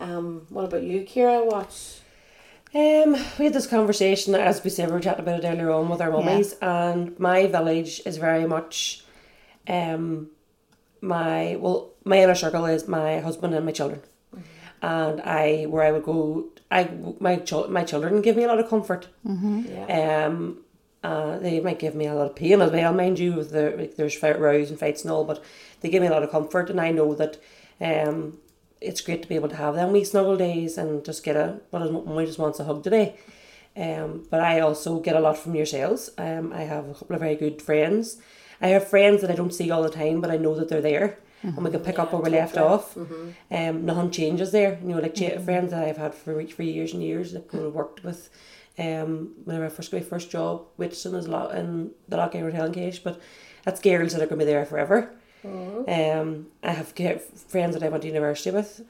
Um, 0.01 0.45
what 0.49 0.65
about 0.65 0.83
you, 0.83 1.03
Ciara? 1.03 1.45
What? 1.45 2.01
Um, 2.73 3.13
we 3.37 3.45
had 3.45 3.53
this 3.53 3.67
conversation 3.67 4.35
as 4.35 4.63
we 4.63 4.69
said 4.69 4.87
we 4.87 4.93
were 4.93 4.99
chatting 4.99 5.21
about 5.21 5.43
it 5.43 5.47
earlier 5.47 5.71
on 5.71 5.89
with 5.89 6.01
our 6.01 6.11
mummies, 6.11 6.53
and 6.61 7.19
my 7.19 7.47
village 7.47 8.01
is 8.05 8.17
very 8.17 8.45
much, 8.45 9.03
um, 9.67 10.29
my 11.01 11.55
well, 11.59 11.91
my 12.03 12.19
inner 12.19 12.35
circle 12.35 12.65
is 12.65 12.87
my 12.87 13.19
husband 13.19 13.55
and 13.55 13.65
my 13.65 13.71
children, 13.71 14.01
and 14.81 15.21
I 15.21 15.65
where 15.65 15.83
I 15.83 15.91
would 15.91 16.03
go, 16.03 16.45
I 16.69 16.89
my 17.19 17.41
my 17.69 17.83
children 17.83 18.21
give 18.21 18.37
me 18.37 18.43
a 18.43 18.47
lot 18.47 18.59
of 18.59 18.69
comfort. 18.69 19.07
Yeah. 19.23 20.25
Um, 20.27 20.59
uh, 21.03 21.39
they 21.39 21.59
might 21.59 21.79
give 21.79 21.95
me 21.95 22.05
a 22.07 22.13
lot 22.13 22.29
of 22.29 22.35
pain 22.35 22.61
as 22.61 22.71
well, 22.71 22.93
mind 22.93 23.19
you, 23.19 23.33
with 23.33 23.51
the 23.51 23.73
like, 23.77 23.95
there's 23.95 24.21
rows 24.21 24.69
and 24.69 24.79
fights 24.79 25.03
and 25.03 25.11
all, 25.11 25.23
but 25.23 25.43
they 25.81 25.89
give 25.89 26.01
me 26.01 26.07
a 26.07 26.11
lot 26.11 26.23
of 26.23 26.31
comfort, 26.31 26.69
and 26.69 26.79
I 26.81 26.91
know 26.91 27.13
that, 27.15 27.37
um, 27.79 28.37
it's 28.81 29.01
great 29.01 29.21
to 29.21 29.27
be 29.27 29.35
able 29.35 29.49
to 29.49 29.57
have 29.57 29.75
them 29.75 29.91
wee 29.91 30.05
snuggle 30.05 30.37
days 30.37 30.77
and 30.77 31.03
just 31.03 31.23
get 31.23 31.35
a 31.35 31.59
what 31.69 31.81
is 31.81 31.91
mummy 31.91 32.25
just 32.25 32.39
wants 32.39 32.59
a 32.59 32.63
hug 32.63 32.81
today. 32.83 33.15
Um, 33.75 34.25
but 34.29 34.39
I 34.41 34.61
also 34.61 34.99
get 34.99 35.15
a 35.15 35.19
lot 35.19 35.37
from 35.37 35.53
yourselves. 35.55 36.11
Um, 36.17 36.51
I 36.53 36.61
have 36.61 36.89
a 36.89 36.93
couple 36.93 37.15
of 37.15 37.21
very 37.21 37.35
good 37.35 37.61
friends. 37.61 38.17
I 38.61 38.69
have 38.69 38.87
friends 38.87 39.21
that 39.21 39.31
I 39.31 39.35
don't 39.35 39.53
see 39.53 39.69
all 39.71 39.83
the 39.83 39.89
time, 39.89 40.19
but 40.21 40.31
I 40.31 40.37
know 40.37 40.55
that 40.55 40.69
they're 40.69 40.81
there, 40.81 41.19
and 41.43 41.63
we 41.63 41.71
can 41.71 41.79
pick 41.81 41.99
up 41.99 42.11
where 42.11 42.21
we 42.21 42.29
left 42.29 42.57
off. 42.57 42.97
Um, 43.51 43.85
nothing 43.85 44.11
changes 44.11 44.51
there. 44.51 44.77
You 44.81 44.89
know, 44.95 44.99
like 44.99 45.15
cha- 45.15 45.39
friends 45.39 45.71
that 45.71 45.83
I've 45.83 45.97
had 45.97 46.13
for 46.13 46.45
for 46.47 46.63
years 46.63 46.93
and 46.93 47.03
years 47.03 47.31
that 47.33 47.53
I 47.53 47.67
worked 47.67 48.03
with. 48.03 48.29
Um, 48.79 49.31
whenever 49.43 49.65
I 49.65 49.69
first 49.69 49.91
got 49.91 50.01
my 50.01 50.07
first 50.07 50.31
job, 50.31 50.65
Witchton 50.79 51.13
is 51.15 51.25
a 51.25 51.31
lot 51.31 51.53
in 51.55 51.91
the 52.07 52.17
Lockyer 52.17 52.43
Hotel 52.49 52.65
in 52.67 52.73
Cage, 52.73 53.03
but 53.03 53.19
that's 53.65 53.81
girls 53.81 54.13
that 54.13 54.21
are 54.21 54.25
going 54.27 54.39
to 54.39 54.45
be 54.45 54.51
there 54.51 54.65
forever. 54.65 55.11
Um, 55.87 56.47
I 56.63 56.71
have 56.71 56.87
friends 57.53 57.73
that 57.75 57.83
I 57.83 57.89
went 57.89 58.03
to 58.03 58.07
university 58.07 58.51
with. 58.51 58.81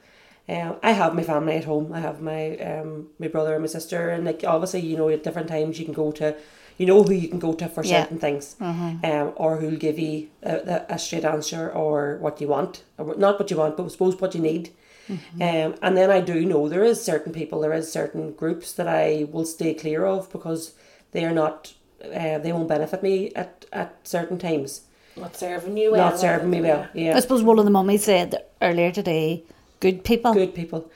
Um, 0.48 0.76
I 0.82 0.92
have 0.92 1.14
my 1.14 1.22
family 1.22 1.56
at 1.56 1.64
home. 1.64 1.92
I 1.92 2.00
have 2.00 2.20
my 2.20 2.56
um 2.58 3.08
my 3.18 3.28
brother 3.28 3.52
and 3.54 3.62
my 3.62 3.68
sister, 3.68 4.10
and 4.10 4.24
like 4.24 4.42
obviously 4.44 4.80
you 4.80 4.96
know 4.96 5.08
at 5.08 5.22
different 5.22 5.48
times 5.48 5.78
you 5.78 5.84
can 5.84 5.94
go 5.94 6.10
to 6.12 6.34
you 6.78 6.86
know 6.86 7.02
who 7.02 7.12
you 7.12 7.28
can 7.28 7.38
go 7.38 7.52
to 7.54 7.68
for 7.68 7.84
Yeah. 7.84 8.02
certain 8.02 8.18
things, 8.18 8.56
um, 9.04 9.32
or 9.36 9.56
who'll 9.58 9.78
give 9.88 9.98
you 9.98 10.28
a, 10.42 10.54
a, 10.74 10.94
a 10.94 10.98
straight 10.98 11.24
answer 11.24 11.70
or 11.70 12.18
what 12.20 12.40
you 12.40 12.48
want, 12.48 12.82
or 12.98 13.14
not 13.16 13.38
what 13.38 13.50
you 13.50 13.58
want, 13.58 13.76
but 13.76 13.84
I 13.84 13.88
suppose 13.88 14.16
what 14.20 14.34
you 14.34 14.40
need. 14.40 14.70
Um, 15.08 15.74
and 15.82 15.96
then 15.96 16.10
I 16.10 16.20
do 16.20 16.44
know 16.44 16.68
there 16.68 16.84
is 16.84 17.02
certain 17.02 17.32
people, 17.32 17.60
there 17.60 17.72
is 17.72 17.90
certain 17.90 18.32
groups 18.32 18.72
that 18.74 18.86
I 18.88 19.26
will 19.30 19.44
stay 19.44 19.74
clear 19.74 20.04
of 20.06 20.30
because 20.30 20.74
they 21.12 21.24
are 21.24 21.32
not, 21.32 21.72
uh, 22.04 22.38
they 22.38 22.52
won't 22.52 22.68
benefit 22.68 23.02
me 23.02 23.32
at, 23.34 23.64
at 23.72 23.96
certain 24.04 24.38
times. 24.38 24.82
Not 25.16 25.36
serving 25.36 25.76
you 25.76 25.92
well. 25.92 26.10
not 26.10 26.20
serving 26.20 26.48
me 26.50 26.60
well. 26.60 26.86
yeah. 26.94 27.16
I 27.16 27.20
suppose 27.20 27.42
one 27.42 27.58
of 27.58 27.64
the 27.64 27.70
mummies 27.72 28.04
said 28.04 28.44
earlier 28.62 28.92
today, 28.92 29.42
good 29.80 30.04
people. 30.04 30.32
good 30.32 30.54
people. 30.54 30.90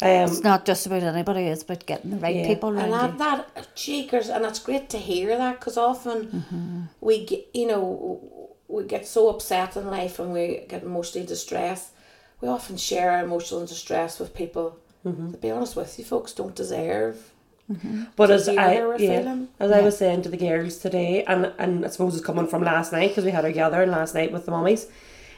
Um, 0.00 0.08
It's 0.30 0.42
not 0.42 0.64
just 0.64 0.86
about 0.86 1.02
anybody, 1.02 1.42
it's 1.42 1.62
about 1.62 1.84
getting 1.84 2.12
the 2.12 2.16
right 2.18 2.36
Yeah. 2.36 2.46
people 2.46 2.70
And 2.70 2.92
around 2.92 3.18
that, 3.18 3.38
you. 3.38 3.44
that 3.54 3.74
cheekers, 3.76 4.28
and 4.30 4.44
it's 4.46 4.60
great 4.60 4.88
to 4.90 4.98
hear 4.98 5.36
that 5.36 5.58
because 5.60 5.76
often 5.76 6.88
we 7.00 7.24
get, 7.26 7.46
you 7.52 7.66
know, 7.66 8.20
we 8.68 8.84
get 8.84 9.06
so 9.06 9.28
upset 9.28 9.76
in 9.76 9.90
life 9.90 10.18
and 10.18 10.32
we 10.32 10.64
get 10.68 10.82
emotionally 10.82 11.26
distressed. 11.26 11.90
We 12.40 12.48
often 12.48 12.76
share 12.76 13.10
our 13.10 13.24
emotional 13.24 13.66
distress 13.66 14.18
with 14.18 14.34
people. 14.34 14.78
Mm-hmm. 15.04 15.32
To 15.32 15.38
be 15.38 15.50
honest 15.50 15.76
with 15.76 15.98
you, 15.98 16.04
folks 16.04 16.32
don't 16.32 16.54
deserve. 16.54 17.32
Mm-hmm. 17.70 18.04
But 18.16 18.30
as 18.30 18.48
I 18.48 18.54
how 18.76 18.88
we're 18.88 18.98
yeah, 18.98 19.36
as 19.60 19.70
I 19.70 19.80
was 19.82 19.98
saying 19.98 20.22
to 20.22 20.28
the 20.30 20.36
girls 20.38 20.78
today, 20.78 21.22
and 21.24 21.52
and 21.58 21.84
I 21.84 21.88
suppose 21.88 22.16
it's 22.16 22.24
coming 22.24 22.46
from 22.46 22.62
last 22.62 22.92
night 22.92 23.08
because 23.08 23.24
we 23.24 23.30
had 23.30 23.44
our 23.44 23.52
gathering 23.52 23.90
last 23.90 24.14
night 24.14 24.32
with 24.32 24.46
the 24.46 24.50
mummies. 24.52 24.86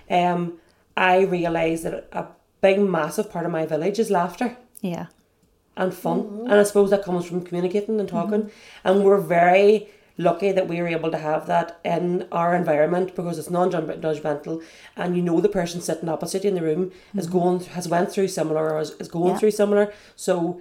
Um, 0.08 0.58
I 0.96 1.20
realised 1.22 1.84
that 1.84 2.08
a 2.12 2.26
big 2.60 2.78
massive 2.80 3.30
part 3.30 3.46
of 3.46 3.52
my 3.52 3.66
village 3.66 3.98
is 3.98 4.10
laughter 4.10 4.56
Yeah. 4.80 5.06
and 5.76 5.92
fun, 5.92 6.22
mm-hmm. 6.22 6.42
and 6.42 6.54
I 6.54 6.62
suppose 6.62 6.90
that 6.90 7.04
comes 7.04 7.24
from 7.26 7.42
communicating 7.44 7.98
and 7.98 8.08
talking. 8.08 8.50
And 8.84 9.02
we're 9.04 9.20
very 9.20 9.88
lucky 10.28 10.52
that 10.52 10.68
we 10.68 10.78
are 10.80 10.88
able 10.96 11.10
to 11.10 11.18
have 11.18 11.46
that 11.46 11.78
in 11.84 12.26
our 12.30 12.54
environment 12.54 13.14
because 13.16 13.38
it's 13.38 13.50
non-judgmental, 13.50 14.62
and 14.96 15.16
you 15.16 15.22
know 15.22 15.40
the 15.40 15.48
person 15.48 15.80
sitting 15.80 16.08
opposite 16.08 16.44
you 16.44 16.50
in 16.50 16.54
the 16.54 16.62
room 16.62 16.90
is 17.16 17.26
going 17.26 17.60
has 17.78 17.88
went 17.88 18.12
through 18.12 18.28
similar 18.28 18.70
or 18.74 18.80
is, 18.80 18.90
is 19.02 19.08
going 19.08 19.32
Yeah. 19.32 19.38
through 19.38 19.50
similar. 19.52 19.92
So 20.16 20.60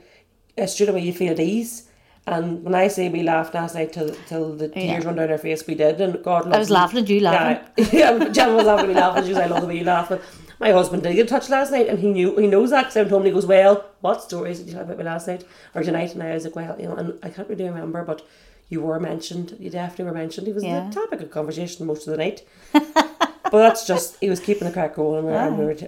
uh, 0.58 0.66
straight 0.66 0.90
away 0.90 1.02
you 1.02 1.14
feel 1.14 1.32
at 1.34 1.40
ease. 1.40 1.86
And 2.28 2.64
when 2.64 2.76
I 2.76 2.88
say 2.90 3.10
we 3.10 3.24
laughed 3.24 3.54
last 3.56 3.74
night 3.76 3.92
till 3.94 4.10
till 4.28 4.54
the 4.56 4.68
tears 4.68 5.06
run 5.06 5.16
down 5.16 5.32
our 5.32 5.38
face, 5.38 5.66
we 5.68 5.76
did, 5.76 6.00
and 6.02 6.22
God 6.24 6.52
I 6.54 6.60
was 6.60 6.70
laughing 6.70 7.00
at 7.04 7.10
you 7.10 7.20
laughing. 7.22 7.60
Yeah, 7.94 8.18
yeah 8.18 8.30
Jen 8.30 8.56
was 8.56 8.66
laughing 8.66 8.86
at 8.90 8.94
me 8.96 9.02
laughing. 9.02 9.24
She 9.24 9.30
was, 9.30 9.40
I 9.40 9.48
love 9.48 9.62
the 9.62 9.68
way 9.68 9.78
you 9.80 9.84
laugh. 9.84 10.10
But 10.10 10.22
my 10.60 10.72
husband 10.72 11.02
did 11.04 11.16
get 11.16 11.26
a 11.26 11.30
touch 11.30 11.50
last 11.50 11.72
night, 11.72 11.88
and 11.88 11.98
he 11.98 12.10
knew 12.12 12.36
he 12.38 12.46
knows 12.48 12.70
that. 12.70 12.82
Because 12.84 12.98
I 12.98 13.02
went 13.02 13.12
home 13.12 13.22
and 13.22 13.28
he 13.30 13.34
goes, 13.34 13.48
"Well, 13.56 13.76
what 14.02 14.22
stories 14.22 14.60
did 14.60 14.68
you 14.70 14.76
have 14.78 14.86
about 14.88 15.00
me 15.00 15.06
last 15.06 15.26
night 15.32 15.44
or 15.74 15.82
tonight?" 15.82 16.14
And 16.14 16.22
I 16.22 16.34
was 16.36 16.44
like, 16.44 16.56
"Well, 16.56 16.76
you 16.80 16.88
know," 16.90 16.96
and 17.02 17.18
I 17.24 17.30
can't 17.30 17.50
really 17.50 17.66
remember, 17.74 18.04
but 18.04 18.22
you 18.70 18.82
were 18.82 19.00
mentioned. 19.00 19.56
You 19.60 19.70
definitely 19.70 20.06
were 20.06 20.18
mentioned. 20.18 20.48
He 20.48 20.54
was 20.54 20.64
Yeah. 20.64 20.88
the 20.88 20.94
topic 20.96 21.22
of 21.22 21.32
conversation 21.32 21.86
most 21.86 22.08
of 22.08 22.12
the 22.12 22.18
night. 22.18 22.48
but 22.72 23.52
that's 23.52 23.86
just 23.86 24.18
he 24.22 24.30
was 24.30 24.40
keeping 24.40 24.68
the 24.68 24.74
crack 24.74 24.96
going, 24.96 25.18
and 25.20 25.28
we 25.28 25.34
were, 25.34 25.40
and 25.40 25.58
we 25.58 25.66
were 25.66 25.74
t- 25.74 25.88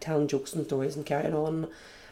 telling 0.00 0.26
jokes 0.28 0.52
and 0.52 0.66
stories 0.66 0.96
and 0.96 1.06
carrying 1.06 1.34
on. 1.34 1.68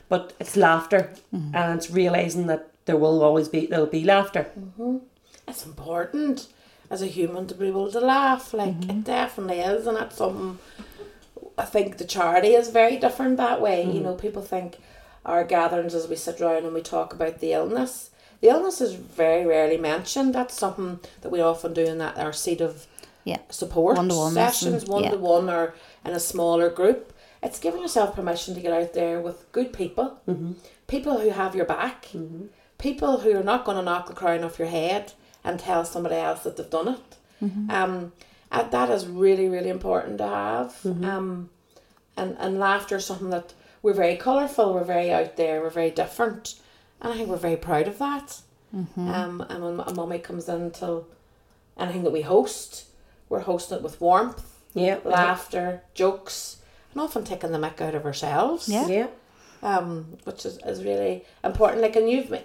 But 0.08 0.32
it's 0.38 0.56
laughter, 0.56 1.10
Mm-hmm. 1.34 1.54
and 1.56 1.78
it's 1.78 1.90
realizing 1.90 2.46
that 2.46 2.70
there 2.86 2.96
will 2.96 3.22
always 3.22 3.48
be 3.48 3.66
there'll 3.66 3.86
be 3.86 4.04
laughter. 4.04 4.46
Mm-hmm. 4.58 4.98
It's 5.48 5.66
important 5.66 6.46
as 6.90 7.02
a 7.02 7.06
human 7.06 7.46
to 7.48 7.54
be 7.54 7.68
able 7.68 7.90
to 7.90 8.00
laugh. 8.00 8.54
Like 8.54 8.68
it 8.68 8.80
mm-hmm. 8.80 9.00
definitely 9.00 9.60
is, 9.60 9.86
and 9.86 9.96
that's 9.96 10.16
something. 10.16 10.58
I 11.58 11.64
think 11.64 11.98
the 11.98 12.04
charity 12.04 12.54
is 12.54 12.68
very 12.70 12.96
different 12.96 13.36
that 13.36 13.60
way. 13.60 13.82
You 13.82 13.94
mm-hmm. 13.94 14.02
know, 14.04 14.14
people 14.14 14.42
think 14.42 14.78
our 15.24 15.44
gatherings 15.44 15.94
as 15.94 16.08
we 16.08 16.16
sit 16.16 16.40
around 16.40 16.64
and 16.64 16.74
we 16.74 16.82
talk 16.82 17.12
about 17.12 17.40
the 17.40 17.52
illness. 17.52 18.10
The 18.44 18.50
illness 18.50 18.82
is 18.82 18.92
very 18.92 19.46
rarely 19.46 19.78
mentioned. 19.78 20.34
That's 20.34 20.54
something 20.54 21.00
that 21.22 21.32
we 21.32 21.40
often 21.40 21.72
do 21.72 21.82
in 21.82 21.96
that 21.96 22.18
our 22.18 22.34
seat 22.34 22.60
of 22.60 22.86
Yeah. 23.24 23.38
support 23.48 23.96
One-to-ones 23.96 24.34
sessions, 24.34 24.84
one 24.84 25.04
to 25.04 25.16
one 25.16 25.48
or 25.48 25.72
in 26.04 26.10
a 26.10 26.20
smaller 26.20 26.68
group. 26.68 27.14
It's 27.42 27.58
giving 27.58 27.80
yourself 27.80 28.14
permission 28.14 28.54
to 28.54 28.60
get 28.60 28.70
out 28.70 28.92
there 28.92 29.18
with 29.18 29.50
good 29.52 29.72
people, 29.72 30.20
mm-hmm. 30.28 30.52
people 30.86 31.20
who 31.20 31.30
have 31.30 31.56
your 31.56 31.64
back, 31.64 32.08
mm-hmm. 32.08 32.48
people 32.76 33.20
who 33.20 33.34
are 33.34 33.42
not 33.42 33.64
going 33.64 33.78
to 33.78 33.82
knock 33.82 34.08
the 34.08 34.12
crown 34.12 34.44
off 34.44 34.58
your 34.58 34.68
head 34.68 35.14
and 35.42 35.58
tell 35.58 35.86
somebody 35.86 36.16
else 36.16 36.42
that 36.42 36.58
they've 36.58 36.68
done 36.68 36.88
it. 36.88 37.16
Mm-hmm. 37.42 37.70
Um, 37.70 38.12
and 38.52 38.70
that 38.70 38.90
is 38.90 39.06
really, 39.06 39.48
really 39.48 39.70
important 39.70 40.18
to 40.18 40.28
have. 40.28 40.84
Um, 40.84 41.48
and, 42.14 42.36
and 42.38 42.58
laughter 42.58 42.96
is 42.96 43.06
something 43.06 43.30
that 43.30 43.54
we're 43.80 43.94
very 43.94 44.16
colourful, 44.16 44.74
we're 44.74 44.84
very 44.84 45.10
out 45.10 45.38
there, 45.38 45.62
we're 45.62 45.70
very 45.70 45.90
different. 45.90 46.56
And 47.04 47.12
I 47.12 47.16
think 47.16 47.28
we're 47.28 47.36
very 47.36 47.56
proud 47.56 47.86
of 47.86 47.98
that. 47.98 48.40
Um, 48.96 49.44
and 49.48 49.62
when 49.62 49.78
a 49.78 49.94
mummy 49.94 50.18
comes 50.18 50.48
into 50.48 51.04
anything 51.78 52.02
that 52.02 52.10
we 52.12 52.22
host, 52.22 52.86
we're 53.28 53.40
hosting 53.40 53.76
it 53.76 53.82
with 53.84 54.00
warmth, 54.00 54.42
Yeah, 54.72 54.98
laughter, 55.04 55.82
jokes, 55.92 56.56
and 56.92 57.00
often 57.02 57.22
taking 57.22 57.52
the 57.52 57.58
mick 57.58 57.80
out 57.80 57.94
of 57.94 58.04
ourselves. 58.06 58.68
Yeah. 58.68 58.88
yeah. 58.88 59.06
Um, 59.62 60.16
which 60.24 60.44
is, 60.46 60.58
is 60.64 60.82
really 60.82 61.24
important. 61.44 61.82
Like, 61.82 61.94
and 61.94 62.10
you've 62.10 62.36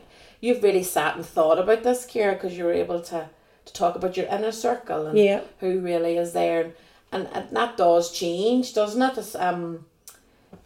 you've 0.41 0.61
really 0.61 0.83
sat 0.83 1.15
and 1.15 1.25
thought 1.25 1.57
about 1.57 1.83
this, 1.83 2.05
Ciara, 2.05 2.33
because 2.33 2.55
you 2.57 2.65
were 2.65 2.73
able 2.73 2.99
to 3.01 3.29
to 3.65 3.73
talk 3.73 3.95
about 3.95 4.17
your 4.17 4.27
inner 4.27 4.51
circle 4.51 5.07
and 5.07 5.17
Yeah. 5.17 5.41
who 5.61 5.79
really 5.79 6.17
is 6.17 6.33
there, 6.33 6.73
and, 7.11 7.27
and 7.33 7.49
that 7.55 7.77
does 7.77 8.11
change, 8.11 8.73
doesn't 8.73 9.01
it? 9.01 9.17
It's 9.17 9.35
um, 9.35 9.85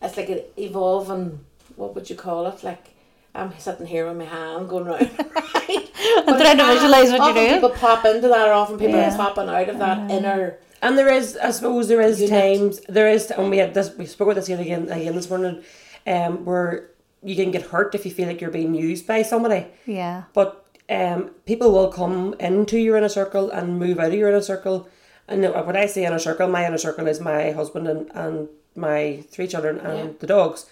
it's 0.01 0.17
like 0.17 0.29
an 0.29 0.41
evolving. 0.57 1.45
What 1.75 1.93
would 1.95 2.09
you 2.09 2.15
call 2.15 2.47
it? 2.47 2.63
Like. 2.63 2.89
I'm 3.35 3.57
sitting 3.57 3.85
here 3.87 4.07
with 4.07 4.17
my 4.17 4.25
hand 4.25 4.69
going 4.69 4.85
round. 4.85 5.09
right? 5.35 5.89
I'm 6.27 6.39
trying 6.39 6.57
to 6.57 6.65
visualise 6.65 7.09
what 7.09 7.17
you're 7.17 7.21
often 7.21 7.35
doing. 7.35 7.53
people 7.55 7.69
pop 7.71 8.05
into 8.05 8.27
that, 8.27 8.47
or 8.47 8.53
often 8.53 8.77
people 8.77 8.95
Yeah. 8.95 9.13
are 9.13 9.17
popping 9.17 9.49
out 9.49 9.69
of 9.69 9.79
that 9.79 10.11
inner. 10.11 10.59
And 10.81 10.97
there 10.97 11.09
is, 11.11 11.37
I 11.37 11.51
suppose, 11.51 11.87
there 11.87 12.01
is 12.01 12.21
Unit. 12.21 12.41
times 12.59 12.79
there 12.89 13.07
is, 13.09 13.31
and 13.31 13.49
we 13.49 13.57
had 13.57 13.73
this, 13.73 13.95
we 13.97 14.05
spoke 14.05 14.27
about 14.27 14.35
this 14.35 14.49
yet 14.49 14.59
again 14.59 14.89
again 14.91 15.15
this 15.15 15.29
morning, 15.29 15.63
um, 16.05 16.45
where 16.45 16.89
you 17.23 17.35
can 17.35 17.51
get 17.51 17.63
hurt 17.63 17.95
if 17.95 18.05
you 18.05 18.11
feel 18.11 18.27
like 18.27 18.41
you're 18.41 18.51
being 18.51 18.75
used 18.75 19.07
by 19.07 19.21
somebody. 19.23 19.65
Yeah. 19.85 20.23
But 20.33 20.65
um, 20.89 21.31
people 21.45 21.71
will 21.71 21.87
come 21.87 22.35
into 22.39 22.77
your 22.77 22.97
inner 22.97 23.07
circle 23.09 23.49
and 23.49 23.79
move 23.79 23.97
out 23.99 24.07
of 24.07 24.13
your 24.13 24.27
inner 24.29 24.41
circle. 24.41 24.87
And 25.29 25.41
when 25.41 25.77
I 25.77 25.85
say 25.85 26.05
inner 26.05 26.19
circle, 26.19 26.49
my 26.49 26.65
inner 26.67 26.77
circle 26.77 27.07
is 27.07 27.21
my 27.21 27.51
husband 27.51 27.87
and, 27.87 28.11
and 28.13 28.49
my 28.75 29.23
three 29.31 29.47
children 29.47 29.79
and 29.79 29.97
Yeah. 29.97 30.13
the 30.19 30.27
dogs, 30.27 30.65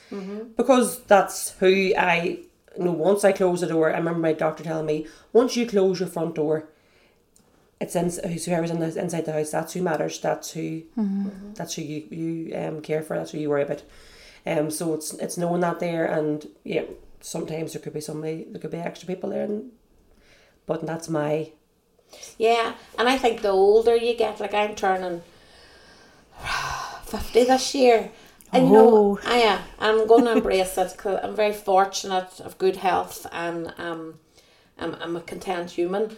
because 0.58 1.02
that's 1.06 1.52
who 1.60 1.94
I. 1.98 2.40
You 2.78 2.86
know, 2.86 2.92
once 2.92 3.24
I 3.24 3.32
close 3.34 3.62
the 3.62 3.68
door, 3.68 3.94
I 3.94 3.98
remember 3.98 4.20
my 4.20 4.34
doctor 4.34 4.64
telling 4.64 4.86
me, 4.86 5.08
once 5.34 5.56
you 5.58 5.68
close 5.68 6.00
your 6.00 6.10
front 6.10 6.36
door, 6.36 6.70
it's 7.82 7.96
in, 7.96 8.10
whoever's 8.10 8.72
in 8.72 8.80
the, 8.80 8.98
inside 8.98 9.26
the 9.26 9.34
house. 9.34 9.52
That's 9.52 9.74
who 9.74 9.82
matters. 9.82 10.20
That's 10.22 10.52
who. 10.52 10.84
That's 11.56 11.74
who 11.76 11.82
you 11.82 12.08
you 12.10 12.56
um 12.56 12.82
care 12.82 13.02
for. 13.02 13.18
That's 13.18 13.32
who 13.32 13.40
you 13.40 13.50
worry 13.50 13.64
about. 13.64 13.84
Um. 14.46 14.72
So 14.72 14.94
it's 14.94 15.14
it's 15.16 15.38
knowing 15.38 15.62
that 15.62 15.80
there, 15.80 16.06
and 16.06 16.48
yeah, 16.64 16.84
sometimes 17.20 17.74
there 17.74 17.82
could 17.82 17.94
be 17.94 18.02
somebody, 18.02 18.46
there 18.50 18.62
could 18.62 18.72
be 18.72 18.78
extra 18.78 19.08
people 19.08 19.32
there, 19.32 19.44
and, 19.44 19.72
but 20.66 20.86
that's 20.86 21.10
my 21.10 21.52
Yeah, 22.38 22.74
and 22.98 23.10
I 23.10 23.18
think 23.18 23.42
the 23.42 23.50
older 23.50 23.96
you 23.96 24.16
get, 24.16 24.40
like 24.40 24.54
I'm 24.54 24.76
turning 24.76 25.22
fifty 27.06 27.44
this 27.44 27.76
year, 27.76 28.12
and 28.54 28.68
you 28.68 28.74
know, 28.74 28.90
Oh. 28.94 29.20
I 29.26 29.38
am. 29.38 29.60
I'm 29.80 30.08
going 30.08 30.26
to 30.26 30.32
embrace 30.34 30.78
it 30.78 30.92
because 30.96 31.20
I'm 31.24 31.36
very 31.36 31.54
fortunate 31.54 32.40
of 32.42 32.58
good 32.58 32.78
health 32.78 33.26
and 33.32 33.74
um, 33.78 34.20
I'm 34.80 34.96
I'm 34.96 35.16
a 35.16 35.22
content 35.22 35.72
human, 35.72 36.16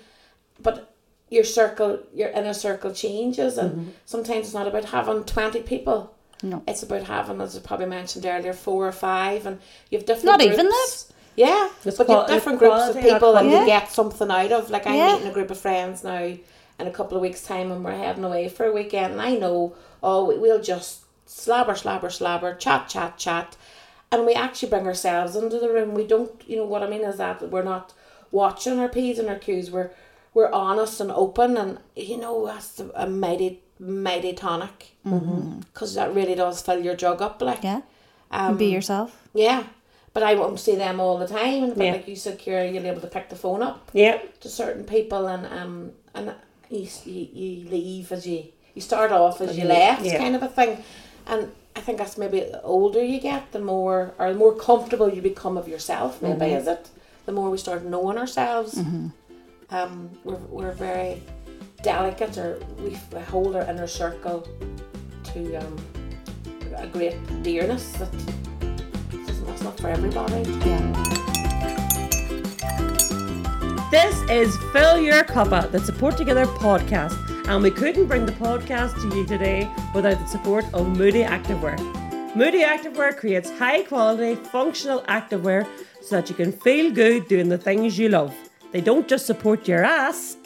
but 0.61 0.93
your 1.29 1.43
circle, 1.43 1.99
your 2.13 2.29
inner 2.29 2.53
circle 2.53 2.91
changes, 2.93 3.57
and 3.57 3.93
sometimes 4.05 4.45
it's 4.45 4.53
not 4.53 4.67
about 4.67 4.85
having 4.85 5.23
twenty 5.23 5.61
people. 5.61 6.13
No. 6.43 6.61
It's 6.67 6.83
about 6.83 7.03
having, 7.03 7.39
as 7.41 7.55
I 7.55 7.61
probably 7.61 7.85
mentioned 7.85 8.25
earlier, 8.25 8.53
four 8.53 8.87
or 8.87 8.91
five, 8.91 9.45
and 9.45 9.59
you 9.89 9.97
have 9.97 10.05
different. 10.05 10.25
Not 10.25 10.41
even 10.41 10.65
groups. 10.67 11.11
Yeah, 11.35 11.69
It's 11.83 11.97
but 11.97 12.07
you 12.09 12.15
have 12.15 12.27
different 12.27 12.59
groups 12.59 12.89
of 12.89 12.95
people 13.01 13.33
that 13.33 13.43
you 13.45 13.49
quantity. 13.51 13.65
get 13.71 13.91
something 13.91 14.29
out 14.29 14.51
of. 14.51 14.69
Like 14.69 14.85
I'm 14.85 14.93
Yeah. 14.95 15.13
meeting 15.13 15.29
a 15.29 15.33
group 15.33 15.49
of 15.49 15.57
friends 15.57 16.03
now 16.03 16.21
in 16.79 16.87
a 16.87 16.91
couple 16.91 17.17
of 17.17 17.21
weeks' 17.21 17.43
time, 17.43 17.71
and 17.71 17.83
we're 17.83 17.95
heading 17.95 18.23
away 18.23 18.49
for 18.49 18.65
a 18.67 18.71
weekend. 18.71 19.13
And 19.13 19.21
I 19.21 19.35
know, 19.35 19.73
oh, 20.03 20.25
we'll 20.25 20.61
just 20.61 20.99
slabber, 21.25 21.75
slabber, 21.75 22.09
slabber, 22.09 22.55
chat, 22.55 22.87
chat, 22.89 23.17
chat, 23.17 23.55
and 24.11 24.25
we 24.25 24.33
actually 24.33 24.69
bring 24.69 24.85
ourselves 24.87 25.35
into 25.35 25.59
the 25.59 25.69
room. 25.69 25.93
We 25.93 26.05
don't, 26.05 26.31
you 26.47 26.57
know, 26.57 26.65
what 26.65 26.83
I 26.83 26.87
mean 26.89 27.01
is 27.03 27.17
that 27.17 27.49
we're 27.49 27.63
not 27.63 27.93
watching 28.31 28.79
our 28.79 28.89
p's 28.89 29.19
and 29.19 29.29
our 29.29 29.39
q's. 29.39 29.71
We're 29.71 29.91
we're 30.33 30.51
honest 30.51 30.99
and 30.99 31.11
open, 31.11 31.57
and 31.57 31.77
you 31.95 32.17
know 32.17 32.45
that's 32.45 32.81
a 32.95 33.07
mighty, 33.07 33.61
mighty 33.79 34.33
tonic 34.33 34.95
because 35.03 35.93
that 35.95 36.13
really 36.13 36.33
does 36.35 36.61
fill 36.61 36.79
your 36.83 36.95
jug 36.95 37.21
up. 37.21 37.41
Like 37.41 37.63
Yeah. 37.63 37.81
um, 38.31 38.57
Be 38.57 38.67
yourself. 38.67 39.27
yeah. 39.33 39.63
But 40.13 40.21
I 40.21 40.35
won't 40.35 40.59
see 40.59 40.75
them 40.75 40.99
all 40.99 41.17
the 41.17 41.27
time, 41.27 41.63
and 41.63 41.77
Yeah. 41.77 41.93
like 41.93 42.07
you 42.07 42.15
said, 42.15 42.39
Ciara, 42.39 42.67
you'll 42.69 42.83
be 42.83 42.89
able 42.89 43.01
to 43.01 43.07
pick 43.07 43.29
the 43.29 43.35
phone 43.35 43.63
up 43.63 43.89
yeah. 43.93 44.19
to 44.41 44.47
certain 44.49 44.83
people, 44.83 45.25
and 45.27 45.45
um, 45.47 45.91
and 46.13 46.33
you 46.69 46.87
you, 47.05 47.27
you 47.33 47.69
leave 47.69 48.11
as 48.11 48.27
you 48.27 48.45
you 48.75 48.81
start 48.81 49.11
off 49.11 49.41
as 49.41 49.55
you 49.57 49.63
you- 49.63 49.69
left, 49.69 50.03
yeah. 50.05 50.17
kind 50.19 50.35
of 50.35 50.43
a 50.43 50.47
thing, 50.47 50.83
and 51.27 51.51
I 51.75 51.79
think 51.81 51.97
that's 51.97 52.17
maybe 52.17 52.39
the 52.41 52.61
older 52.61 53.03
you 53.03 53.19
get, 53.19 53.51
the 53.51 53.59
more 53.59 54.13
or 54.19 54.31
the 54.31 54.37
more 54.37 54.53
comfortable 54.55 55.09
you 55.09 55.21
become 55.21 55.57
of 55.57 55.67
yourself. 55.67 56.21
Maybe 56.21 56.45
Mm-hmm. 56.45 56.57
is 56.57 56.67
it? 56.67 56.89
The 57.25 57.31
more 57.31 57.49
we 57.49 57.57
start 57.57 57.83
knowing 57.85 58.17
ourselves, 58.17 58.77
um, 59.69 60.09
we're, 60.23 60.35
we're 60.49 60.71
very 60.73 61.21
delicate, 61.81 62.37
or 62.37 62.59
we 62.79 62.97
we 63.13 63.19
hold 63.21 63.55
our 63.55 63.63
inner 63.69 63.87
circle 63.87 64.47
to 65.33 65.55
um, 65.55 65.77
a 66.77 66.87
great 66.87 67.15
dearness 67.43 67.91
that 67.93 68.11
that's 69.45 69.61
not 69.63 69.79
for 69.79 69.87
everybody. 69.89 70.41
Yeah. 70.65 70.91
This 73.91 74.15
is 74.29 74.57
Fill 74.73 74.99
Your 74.99 75.23
Cuppa, 75.23 75.71
the 75.71 75.79
Support 75.79 76.17
Together 76.17 76.45
podcast, 76.45 77.15
and 77.47 77.62
we 77.62 77.71
couldn't 77.71 78.07
bring 78.07 78.25
the 78.25 78.31
podcast 78.33 78.95
to 79.01 79.15
you 79.15 79.25
today 79.25 79.69
without 79.93 80.17
the 80.19 80.27
support 80.27 80.65
of 80.73 80.88
Moody 80.97 81.23
Activewear. 81.23 81.77
Moody 82.35 82.63
Activewear 82.63 83.15
creates 83.15 83.50
high 83.51 83.83
quality, 83.83 84.35
functional 84.35 85.01
activewear 85.03 85.67
so 86.01 86.15
that 86.15 86.29
you 86.29 86.35
can 86.35 86.51
feel 86.51 86.91
good 86.91 87.27
doing 87.27 87.50
the 87.50 87.57
things 87.57 87.97
you 87.97 88.09
love. 88.09 88.33
They 88.71 88.81
don't 88.81 89.07
just 89.07 89.25
support 89.25 89.67
your 89.67 89.83
ass, 89.83 90.38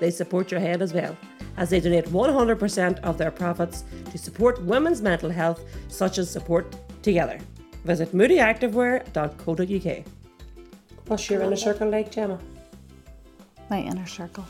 they 0.00 0.10
support 0.10 0.50
your 0.50 0.60
head 0.60 0.80
as 0.80 0.94
well, 0.94 1.16
as 1.56 1.70
they 1.70 1.80
donate 1.80 2.06
100% 2.06 3.00
of 3.00 3.18
their 3.18 3.30
profits 3.30 3.84
to 4.10 4.18
support 4.18 4.62
women's 4.62 5.02
mental 5.02 5.30
health, 5.30 5.62
such 5.88 6.18
as 6.18 6.30
Support 6.30 6.74
Together. 7.02 7.38
Visit 7.84 8.12
moodyactivewear.co.uk. 8.12 10.04
What's 11.06 11.30
your 11.30 11.42
inner 11.42 11.56
circle 11.56 11.90
like, 11.90 12.10
Gemma? 12.10 12.38
My 13.70 13.80
inner 13.80 14.06
circle. 14.06 14.44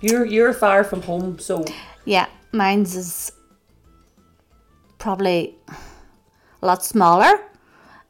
You're 0.00 0.24
you're 0.24 0.52
far 0.52 0.84
from 0.84 1.02
home, 1.02 1.38
so 1.38 1.64
Yeah, 2.04 2.26
mine's 2.52 2.94
is 2.96 3.32
probably 4.98 5.54
a 6.62 6.66
lot 6.66 6.84
smaller. 6.84 7.40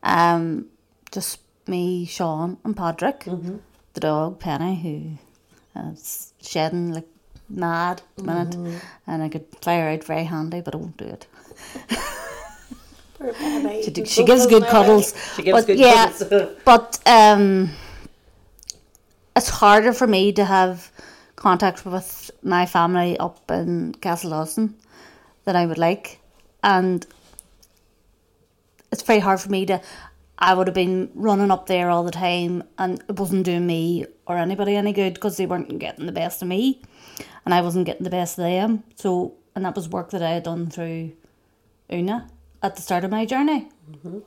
Um, 0.02 0.66
just 1.12 1.40
me, 1.66 2.04
Sean, 2.06 2.58
and 2.64 2.76
Patrick, 2.76 3.24
the 3.24 4.00
dog 4.00 4.38
Penny, 4.38 4.76
who 5.74 5.80
is 5.92 6.32
shedding 6.40 6.92
like 6.92 7.08
mad 7.48 8.00
at 8.00 8.16
the 8.16 8.22
minute, 8.22 8.82
and 9.06 9.22
I 9.22 9.28
could 9.28 9.46
fly 9.60 9.78
her 9.80 9.88
out 9.90 10.04
very 10.04 10.24
handy, 10.24 10.60
but 10.60 10.74
I 10.74 10.78
won't 10.78 10.96
do 10.96 11.04
it. 11.06 11.26
She, 13.82 13.90
do- 13.90 14.04
she 14.04 14.24
gives 14.24 14.46
good 14.46 14.64
cuddles, 14.66 15.14
she 15.34 15.42
gives 15.42 15.58
but 15.60 15.66
good 15.66 15.78
yeah, 15.78 16.12
cuddles. 16.12 16.56
but 16.64 17.00
um, 17.06 17.70
it's 19.34 19.48
harder 19.48 19.92
for 19.92 20.06
me 20.06 20.32
to 20.32 20.44
have 20.44 20.92
contact 21.36 21.84
with 21.84 22.30
my 22.42 22.66
family 22.66 23.16
up 23.18 23.50
in 23.50 23.92
Castledawson 24.00 24.74
than 25.44 25.56
I 25.56 25.66
would 25.66 25.78
like, 25.78 26.20
and 26.62 27.06
it's 28.90 29.02
very 29.02 29.20
hard 29.20 29.40
for 29.40 29.50
me 29.50 29.66
to. 29.66 29.80
I 30.38 30.52
would 30.52 30.66
have 30.66 30.75
been 30.75 31.10
running 31.14 31.50
up 31.50 31.66
there 31.66 31.88
all 31.88 32.04
the 32.04 32.10
time, 32.10 32.64
and 32.76 33.02
it 33.08 33.18
wasn't 33.18 33.44
doing 33.44 33.66
me 33.66 34.06
or 34.26 34.36
anybody 34.36 34.76
any 34.76 34.92
good 34.92 35.14
because 35.14 35.36
they 35.38 35.46
weren't 35.46 35.78
getting 35.78 36.04
the 36.04 36.12
best 36.12 36.42
of 36.42 36.49
me, 36.49 36.82
and 37.44 37.54
I 37.54 37.62
wasn't 37.62 37.86
getting 37.86 38.04
the 38.04 38.10
best 38.10 38.38
of 38.38 38.44
them. 38.44 38.84
So, 38.96 39.34
and 39.54 39.64
that 39.64 39.75
was 39.75 39.88
work 39.88 40.10
that 40.10 40.22
I 40.22 40.30
had 40.30 40.42
done 40.42 40.68
through 40.68 41.12
Una 41.90 42.28
at 42.62 42.76
the 42.76 42.82
start 42.82 43.04
of 43.04 43.10
my 43.10 43.25
journey. 43.25 43.68
Mm-hmm. 43.90 44.18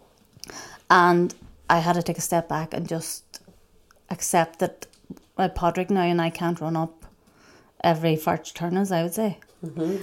And 0.89 1.36
I 1.69 1.80
had 1.80 1.93
to 1.93 2.02
take 2.02 2.17
a 2.17 2.22
step 2.22 2.50
back 2.50 2.74
and 2.74 2.88
just 2.88 3.41
accept 4.10 4.60
that 4.60 4.88
my 5.38 5.48
Patrick 5.48 5.89
now 5.89 6.02
and 6.02 6.22
I 6.22 6.30
can't 6.32 6.60
run 6.60 6.76
up 6.76 6.99
every 7.84 8.15
first 8.15 8.56
turn, 8.56 8.78
as 8.78 8.92
I 8.92 9.04
would 9.04 9.13
say. 9.13 9.38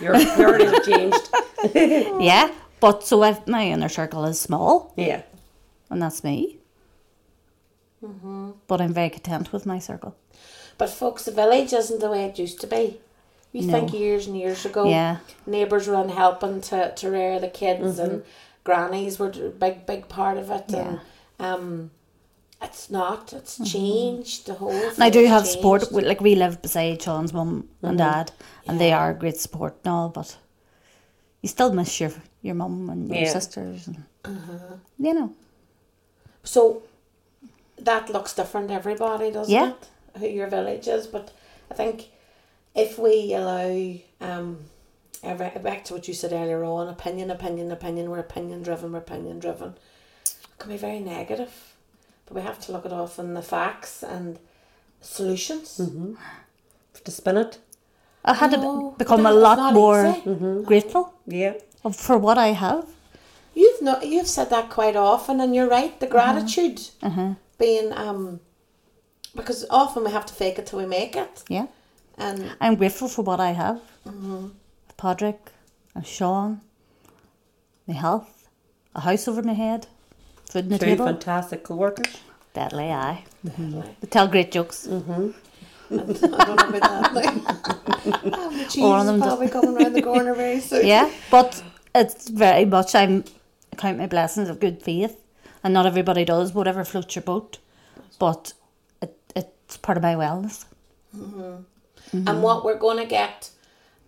your 0.03 0.12
priorities 0.12 0.71
have 0.71 0.85
changed. 0.85 1.29
Yeah, 2.21 2.53
but 2.81 3.03
so 3.05 3.23
I've, 3.23 3.47
my 3.49 3.67
inner 3.67 3.89
circle 3.89 4.25
is 4.27 4.39
small, 4.39 4.93
Yeah. 4.97 5.23
and 5.91 6.01
that's 6.03 6.23
me. 6.23 6.59
Mhm. 8.05 8.55
But 8.67 8.81
I'm 8.81 8.93
very 8.93 9.11
content 9.11 9.53
with 9.53 9.67
my 9.67 9.79
circle. 9.79 10.15
But 10.79 10.91
folks, 10.91 11.25
the 11.25 11.33
village 11.33 11.73
isn't 11.73 12.01
the 12.01 12.11
way 12.11 12.25
it 12.25 12.39
used 12.39 12.61
to 12.61 12.67
be. 12.67 13.01
You 13.53 13.62
No. 13.67 13.73
think 13.73 13.93
years 13.95 14.27
and 14.27 14.37
years 14.37 14.65
ago, 14.67 14.85
Yeah. 14.89 15.19
neighbours 15.47 15.89
were 15.89 16.01
in 16.03 16.11
helping 16.11 16.61
to, 16.62 16.93
to 16.95 17.11
rear 17.11 17.41
the 17.41 17.49
kids 17.49 17.99
and 17.99 18.23
grannies 18.65 19.19
were 19.19 19.29
a 19.31 19.49
big, 19.51 19.87
big 19.87 20.09
part 20.09 20.37
of 20.37 20.51
it. 20.51 20.73
And 20.75 21.01
um, 21.41 21.91
it's 22.62 22.90
not. 22.90 23.33
It's 23.33 23.55
mm-hmm. 23.55 23.64
changed. 23.64 24.47
The 24.47 24.55
whole 24.55 24.71
And 24.71 25.03
I 25.03 25.11
do 25.11 25.25
have 25.27 25.47
support. 25.47 25.92
we- 25.92 26.03
Like 26.05 26.21
we 26.21 26.35
live 26.35 26.62
beside 26.62 27.03
Sean's 27.03 27.33
mum 27.33 27.69
and 27.83 27.99
mm-hmm. 27.99 28.11
dad, 28.11 28.33
and 28.66 28.81
they 28.81 28.92
are 28.92 29.14
great 29.14 29.37
support 29.37 29.77
and 29.85 29.92
all. 29.92 30.09
But 30.09 30.37
you 31.42 31.49
still 31.49 31.73
miss 31.73 32.01
your 32.01 32.12
your 32.42 32.55
mum 32.55 32.90
and 32.90 33.09
your 33.09 33.23
Yeah. 33.25 33.33
sisters, 33.33 33.87
and 33.87 34.05
mm-hmm. 34.23 35.05
you 35.07 35.14
know. 35.14 35.33
So 36.45 36.83
that 37.79 38.09
looks 38.11 38.35
different 38.35 38.71
everybody, 38.71 39.31
doesn't 39.31 39.53
Yeah. 39.53 39.71
it? 39.71 39.88
Who 40.19 40.27
your 40.27 40.49
village 40.49 40.88
is. 40.88 41.07
But 41.07 41.33
I 41.71 41.75
think 41.75 42.09
if 42.75 42.99
we 42.99 43.35
allow 43.35 43.95
um 44.21 44.59
back 45.62 45.85
to 45.85 45.95
what 45.95 46.09
you 46.09 46.14
said 46.14 46.33
earlier 46.33 46.64
on, 46.64 46.88
opinion, 46.88 47.31
opinion, 47.31 47.71
opinion, 47.73 48.11
we're 48.11 48.19
opinion 48.19 48.62
driven, 48.62 48.92
we're 48.92 48.99
opinion 48.99 49.40
driven. 49.40 49.75
It 50.25 50.59
can 50.59 50.71
be 50.71 50.77
very 50.77 51.01
negative. 51.01 51.76
But 52.27 52.35
we 52.37 52.43
have 52.43 52.59
to 52.67 52.73
look 52.73 52.85
at 52.87 52.93
often 52.93 53.35
the 53.35 53.43
facts 53.43 54.03
and 54.03 54.39
solutions. 55.01 55.81
To 57.05 57.11
spin 57.11 57.37
it. 57.37 57.59
I 58.25 58.35
had 58.35 58.51
No, 58.53 58.59
to 58.93 58.95
become 58.99 59.25
a 59.27 59.33
lot 59.33 59.59
not 59.59 59.75
more 59.75 60.07
easy. 60.07 60.65
grateful 60.65 61.15
Yeah. 61.27 61.55
for 61.93 62.19
what 62.19 62.37
I 62.39 62.49
have. 62.49 62.85
You've 63.55 63.81
not 63.81 64.05
you've 64.07 64.27
said 64.27 64.51
that 64.51 64.69
quite 64.71 64.97
often 64.97 65.41
and 65.41 65.55
you're 65.55 65.69
right, 65.69 65.99
the 66.01 66.07
gratitude 66.09 66.81
Uh-huh. 67.03 67.35
being 67.59 67.93
um 67.93 68.41
because 69.37 69.65
often 69.71 70.03
we 70.05 70.11
have 70.11 70.27
to 70.27 70.35
fake 70.35 70.59
it 70.59 70.67
till 70.67 70.79
we 70.81 70.87
make 70.87 71.15
it. 71.17 71.45
Yeah, 71.49 71.67
And 72.19 72.39
I'm 72.61 72.75
grateful 72.77 73.09
for 73.09 73.23
what 73.23 73.39
I 73.41 73.53
have. 73.53 73.81
Mm-hmm. 74.07 74.49
Patrick 74.97 75.41
and 75.95 76.07
Sean, 76.07 76.61
my 77.87 77.95
health, 77.95 78.49
a 78.95 79.01
house 79.01 79.29
over 79.29 79.43
my 79.43 79.53
head, 79.55 79.87
food 80.51 80.65
on 80.65 80.69
the 80.71 80.79
Two 80.79 80.85
table. 80.87 81.07
fantastic 81.07 81.63
co-workers. 81.65 82.17
Deadly 82.55 82.91
eye. 82.91 83.25
Deadly. 83.45 83.83
They 84.01 84.09
tell 84.09 84.29
great 84.29 84.51
jokes. 84.53 84.87
I 84.89 84.91
don't 84.91 85.35
know 85.91 86.55
about 86.55 86.81
that. 86.81 87.13
Like, 87.15 87.35
oh, 88.35 88.51
the 88.57 88.65
cheese 88.71 88.79
All 88.85 88.95
of 88.95 89.01
is 89.03 89.07
them 89.07 89.17
do- 89.21 89.23
probably 89.27 89.49
coming 89.49 89.77
around 89.77 89.93
the 89.93 90.03
corner 90.03 90.35
very 90.35 90.61
soon. 90.61 90.87
Yeah, 90.87 91.11
but 91.31 91.63
it's 91.95 92.29
very 92.29 92.65
much 92.65 92.95
I'm 92.95 93.25
I 93.73 93.77
count 93.77 93.99
my 93.99 94.07
blessings 94.07 94.49
of 94.49 94.59
good 94.59 94.83
faith, 94.83 95.23
and 95.63 95.75
not 95.75 95.87
everybody 95.87 96.25
does. 96.25 96.53
Whatever 96.55 96.85
floats 96.85 97.15
your 97.15 97.23
boat, 97.23 97.59
but 98.19 98.53
it 99.03 99.17
it's 99.37 99.77
part 99.77 99.97
of 99.99 100.03
my 100.03 100.15
wellness. 100.15 100.65
Mhm. 101.17 101.65
And 102.13 102.43
what 102.43 102.65
we're 102.65 102.79
going 102.79 102.99
to 102.99 103.05
get, 103.05 103.51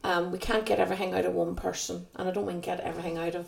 um, 0.05 0.31
we 0.33 0.39
can't 0.39 0.65
get 0.65 0.79
everything 0.79 1.15
out 1.15 1.25
of 1.25 1.35
one 1.35 1.55
person. 1.57 2.07
And 2.15 2.29
I 2.29 2.33
don't 2.33 2.47
mean 2.47 2.61
get 2.61 2.81
everything 2.81 3.19
out 3.19 3.35
of, 3.35 3.47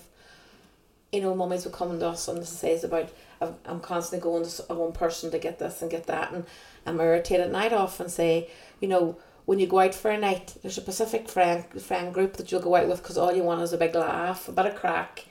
you 1.13 1.21
know, 1.21 1.35
mummies 1.35 1.65
will 1.65 1.73
come 1.73 1.99
to 1.99 2.09
us 2.09 2.29
and 2.29 2.45
says 2.47 2.85
about, 2.85 3.11
I'm 3.41 3.55
I'm 3.65 3.81
constantly 3.81 4.23
going 4.23 4.45
to 4.45 4.63
one 4.75 4.93
person 4.93 5.31
to 5.31 5.39
get 5.39 5.59
this 5.59 5.83
and 5.83 5.91
get 5.91 6.07
that. 6.07 6.33
And 6.33 6.45
I'm 6.87 7.01
irritated. 7.01 7.47
And 7.47 7.57
I'd 7.57 7.73
often 7.73 8.09
say, 8.09 8.49
you 8.81 8.89
know, 8.89 9.17
when 9.47 9.59
you 9.59 9.67
go 9.67 9.81
out 9.81 9.95
for 9.95 10.11
a 10.11 10.19
night, 10.19 10.57
there's 10.63 10.79
a 10.79 10.81
specific 10.81 11.29
friend 11.29 11.65
friend 11.83 12.15
group 12.15 12.37
that 12.37 12.51
you'll 12.53 12.61
go 12.61 12.77
out 12.77 12.89
with 12.89 13.03
because 13.03 13.19
all 13.19 13.35
you 13.35 13.43
want 13.43 13.63
is 13.63 13.73
a 13.73 13.79
big 13.79 13.95
laugh, 13.95 14.49
a 14.49 14.53
bit 14.53 14.67
of 14.67 14.77
crack, 14.77 15.25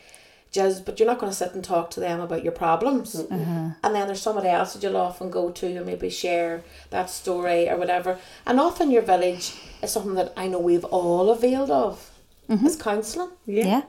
jazz, 0.52 0.82
but 0.82 1.00
you're 1.00 1.08
not 1.08 1.20
going 1.20 1.32
to 1.32 1.38
sit 1.38 1.54
and 1.54 1.64
talk 1.64 1.90
to 1.92 2.00
them 2.00 2.20
about 2.20 2.44
your 2.44 2.52
problems. 2.52 3.16
Uh-huh. 3.16 3.70
And 3.84 3.96
then 3.96 4.08
there's 4.08 4.22
somebody 4.22 4.50
else 4.50 4.74
that 4.74 4.84
you'll 4.84 4.98
often 4.98 5.30
go 5.30 5.52
to 5.52 5.68
and 5.68 5.86
maybe 5.86 6.10
share 6.10 6.64
that 6.90 7.10
story 7.10 7.70
or 7.70 7.78
whatever. 7.78 8.18
And 8.46 8.60
often 8.60 8.92
your 8.92 9.04
village 9.04 9.54
is 9.82 9.92
something 9.92 10.16
that 10.16 10.34
I 10.36 10.48
know 10.48 10.60
we've 10.60 10.86
all 10.86 11.30
availed 11.30 11.72
of. 11.72 12.12
Mm-hmm. 12.50 12.66
Is 12.66 12.76
counselling. 12.76 13.30
Yeah. 13.46 13.66
Yeah, 13.66 13.82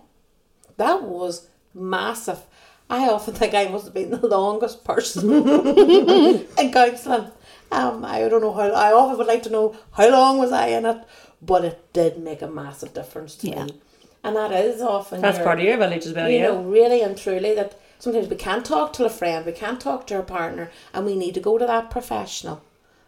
That 0.76 1.02
was 1.02 1.48
massive. 1.74 2.40
I 2.88 3.08
often 3.08 3.34
think 3.34 3.54
I 3.54 3.66
must 3.68 3.84
have 3.84 3.94
been 3.94 4.10
the 4.10 4.26
longest 4.26 4.84
person 4.84 5.30
in 6.58 6.72
counselling. 6.72 7.30
Um, 7.72 8.04
I 8.04 8.28
don't 8.28 8.40
know 8.40 8.52
how. 8.52 8.68
I 8.72 8.92
often 8.92 9.18
would 9.18 9.26
like 9.28 9.44
to 9.44 9.50
know 9.50 9.76
how 9.92 10.08
long 10.10 10.38
was 10.38 10.50
I 10.52 10.68
in 10.68 10.84
it, 10.86 10.98
but 11.40 11.64
it 11.64 11.92
did 11.92 12.18
make 12.18 12.42
a 12.42 12.48
massive 12.48 12.92
difference 12.94 13.36
to 13.36 13.48
Yeah. 13.48 13.64
me. 13.66 13.80
And 14.24 14.36
that 14.36 14.52
is 14.52 14.82
often 14.82 15.20
That's 15.22 15.38
your- 15.38 15.46
part 15.46 15.60
of 15.60 15.64
your 15.64 15.76
village 15.78 16.04
as 16.04 16.12
well, 16.12 16.28
you 16.28 16.38
yeah. 16.38 16.48
know, 16.48 16.62
really 16.62 17.00
and 17.00 17.16
truly 17.16 17.54
that 17.54 17.78
sometimes 18.00 18.28
we 18.28 18.36
can't 18.36 18.66
talk 18.66 18.92
to 18.94 19.04
a 19.04 19.08
friend, 19.10 19.46
we 19.46 19.52
can't 19.52 19.80
talk 19.80 20.06
to 20.08 20.18
a 20.18 20.22
partner, 20.22 20.70
and 20.92 21.06
we 21.06 21.14
need 21.16 21.34
to 21.34 21.40
go 21.40 21.56
to 21.58 21.66
that 21.66 21.90
professional. 21.90 22.60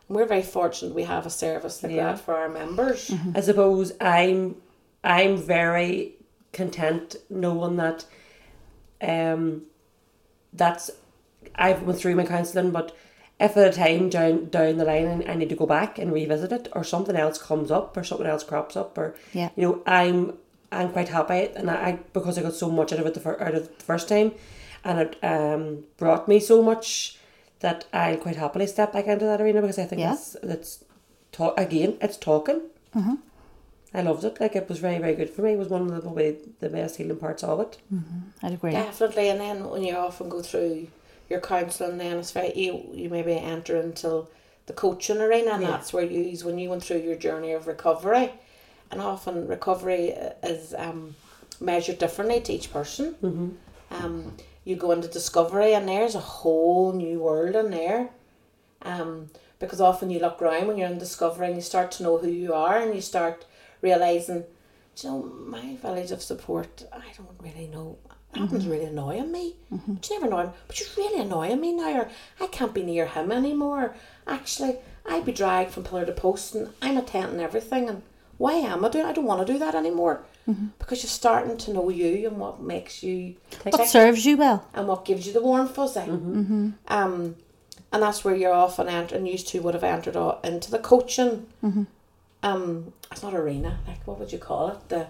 And 0.08 0.16
we're 0.16 0.26
very 0.26 0.42
fortunate 0.42 0.94
we 0.94 1.02
have 1.02 1.26
a 1.26 1.30
service 1.30 1.82
like 1.82 1.92
Yeah. 1.92 2.12
that 2.12 2.20
for 2.20 2.34
our 2.36 2.48
members. 2.48 3.10
I 3.34 3.40
suppose 3.40 3.92
I'm 4.00 4.56
I'm 5.04 5.36
very 5.36 6.14
content 6.52 7.16
knowing 7.28 7.76
that 7.76 8.04
um 9.02 9.62
that's 10.52 10.90
I've 11.54 11.82
went 11.82 11.98
through 11.98 12.14
my 12.14 12.24
counselling 12.24 12.70
but 12.70 12.94
if 13.40 13.56
at 13.56 13.68
a 13.68 13.76
time 13.76 14.08
down 14.08 14.48
down 14.50 14.76
the 14.76 14.84
line 14.84 15.24
I 15.28 15.34
need 15.34 15.48
to 15.48 15.56
go 15.56 15.66
back 15.66 15.98
and 15.98 16.12
revisit 16.12 16.52
it 16.52 16.68
or 16.72 16.84
something 16.84 17.16
else 17.16 17.38
comes 17.42 17.70
up 17.70 17.96
or 17.96 18.04
something 18.04 18.26
else 18.26 18.44
crops 18.44 18.76
up 18.76 18.96
or 18.96 19.14
Yeah. 19.32 19.50
you 19.56 19.62
know 19.62 19.82
I'm 19.86 20.38
I'm 20.70 20.90
quite 20.92 21.08
happy 21.08 21.50
and 21.56 21.70
I 21.70 21.98
because 22.12 22.38
I 22.38 22.42
got 22.42 22.54
so 22.54 22.70
much 22.70 22.92
out 22.92 23.00
of 23.00 23.06
it 23.06 23.14
the 23.14 23.20
fir- 23.20 23.40
out 23.40 23.54
of 23.54 23.68
the 23.76 23.84
first 23.84 24.08
time 24.08 24.32
and 24.84 24.98
it 25.00 25.16
um 25.22 25.84
brought 25.96 26.28
me 26.28 26.38
so 26.40 26.62
much 26.62 27.18
that 27.60 27.84
I'll 27.92 28.16
quite 28.16 28.36
happily 28.36 28.66
step 28.66 28.92
back 28.92 29.06
into 29.06 29.24
that 29.24 29.40
arena 29.40 29.60
because 29.60 29.78
I 29.78 29.84
think 29.84 30.00
Yeah. 30.00 30.10
that's 30.10 30.36
that's 30.42 30.84
talk 31.32 31.58
again. 31.58 31.96
It's 32.00 32.16
talking. 32.16 32.60
I 33.94 34.02
loved 34.02 34.24
it. 34.24 34.40
Like 34.40 34.56
it 34.56 34.68
was 34.68 34.78
very 34.78 34.98
very 34.98 35.14
good 35.14 35.30
for 35.30 35.42
me. 35.42 35.52
It 35.52 35.58
was 35.58 35.68
one 35.68 35.82
of 35.82 35.90
the 35.94 36.00
probably 36.00 36.38
the 36.60 36.68
best 36.70 36.96
healing 36.96 37.18
parts 37.18 37.44
of 37.44 37.60
it. 37.60 37.78
I'd 38.42 38.52
agree. 38.54 38.72
Definitely, 38.72 39.28
and 39.28 39.40
then 39.40 39.68
when 39.68 39.82
you 39.84 39.94
often 39.94 40.28
go 40.28 40.40
through 40.42 40.88
your 41.28 41.40
counselling, 41.40 41.98
then 41.98 42.18
it's 42.18 42.30
very 42.32 42.52
you, 42.54 42.88
you 42.92 43.08
maybe 43.08 43.32
enter 43.32 43.76
into 43.76 44.26
the 44.66 44.72
coaching 44.72 45.18
arena, 45.18 45.52
and 45.52 45.62
Yeah. 45.62 45.70
that's 45.72 45.92
where 45.92 46.04
you 46.04 46.20
use 46.22 46.44
when 46.44 46.58
you 46.58 46.70
went 46.70 46.84
through 46.84 47.00
your 47.00 47.16
journey 47.16 47.52
of 47.52 47.66
recovery, 47.66 48.32
and 48.90 49.00
often 49.00 49.46
recovery 49.48 50.14
is 50.42 50.74
um, 50.78 51.14
measured 51.60 51.98
differently 51.98 52.40
to 52.42 52.52
each 52.52 52.72
person. 52.72 53.14
Mm-hmm. 53.22 53.48
Um, 53.90 54.36
you 54.64 54.76
go 54.76 54.92
into 54.92 55.08
discovery, 55.08 55.74
and 55.74 55.88
there's 55.88 56.14
a 56.14 56.20
whole 56.20 56.92
new 56.92 57.18
world 57.20 57.56
in 57.56 57.70
there. 57.70 58.10
Um, 58.82 59.30
because 59.58 59.80
often 59.80 60.10
you 60.10 60.18
look 60.18 60.40
around 60.42 60.66
when 60.66 60.76
you're 60.76 60.88
in 60.88 60.98
discovery, 60.98 61.46
and 61.48 61.56
you 61.56 61.62
start 61.62 61.90
to 61.92 62.02
know 62.02 62.18
who 62.18 62.28
you 62.28 62.52
are, 62.54 62.78
and 62.78 62.94
you 62.94 63.00
start 63.00 63.44
realizing, 63.82 64.44
"Do 64.96 65.06
you 65.06 65.12
know, 65.12 65.22
my 65.46 65.76
village 65.76 66.10
of 66.10 66.22
support, 66.22 66.84
I 66.92 67.12
don't 67.16 67.36
really 67.40 67.66
know. 67.68 67.98
Adam's 68.34 68.62
mm-hmm. 68.62 68.70
really 68.70 68.84
annoying 68.86 69.30
me. 69.30 69.56
Mm-hmm. 69.72 69.94
But 69.94 70.08
you 70.08 70.18
never 70.18 70.30
know 70.30 70.38
him. 70.38 70.52
But 70.66 70.80
you're 70.80 70.88
really 70.96 71.20
annoying 71.20 71.60
me 71.60 71.72
now, 71.74 72.00
or 72.00 72.08
I 72.40 72.46
can't 72.46 72.72
be 72.72 72.82
near 72.82 73.06
him 73.06 73.30
anymore. 73.30 73.94
Actually, 74.26 74.76
I'd 75.04 75.26
be 75.26 75.32
dragged 75.32 75.72
from 75.72 75.84
pillar 75.84 76.06
to 76.06 76.12
post, 76.12 76.54
and 76.54 76.70
I'm 76.80 76.96
attending 76.96 77.40
everything. 77.40 77.88
And 77.90 78.02
why 78.38 78.54
am 78.54 78.84
I 78.84 78.88
doing? 78.88 79.04
I 79.04 79.12
don't 79.12 79.26
want 79.26 79.46
to 79.46 79.52
do 79.52 79.58
that 79.58 79.74
anymore. 79.74 80.24
Mm-hmm. 80.48 80.68
Because 80.78 81.02
you're 81.02 81.10
starting 81.10 81.56
to 81.58 81.72
know 81.72 81.88
you 81.88 82.26
and 82.26 82.38
what 82.38 82.60
makes 82.60 83.02
you 83.02 83.36
What 83.62 83.76
tick 83.76 83.88
serves 83.88 84.24
you 84.24 84.36
well? 84.38 84.66
and 84.74 84.88
what 84.88 85.04
gives 85.04 85.26
you 85.26 85.32
the 85.32 85.42
warm 85.42 85.68
fuzzy. 85.68 86.00
Um, 86.88 87.36
and 87.92 88.02
that's 88.02 88.24
where 88.24 88.34
you're 88.34 88.54
often 88.54 88.88
entering. 88.88 89.26
Used 89.26 89.48
to 89.48 89.60
would 89.60 89.74
have 89.74 89.84
entered 89.84 90.16
o- 90.16 90.40
into 90.42 90.70
the 90.70 90.78
coaching. 90.78 91.46
Um, 92.42 92.92
it's 93.10 93.22
not 93.22 93.34
arena. 93.34 93.78
Like 93.86 94.06
what 94.06 94.18
would 94.18 94.32
you 94.32 94.38
call 94.38 94.68
it? 94.70 94.88
The 94.88 95.06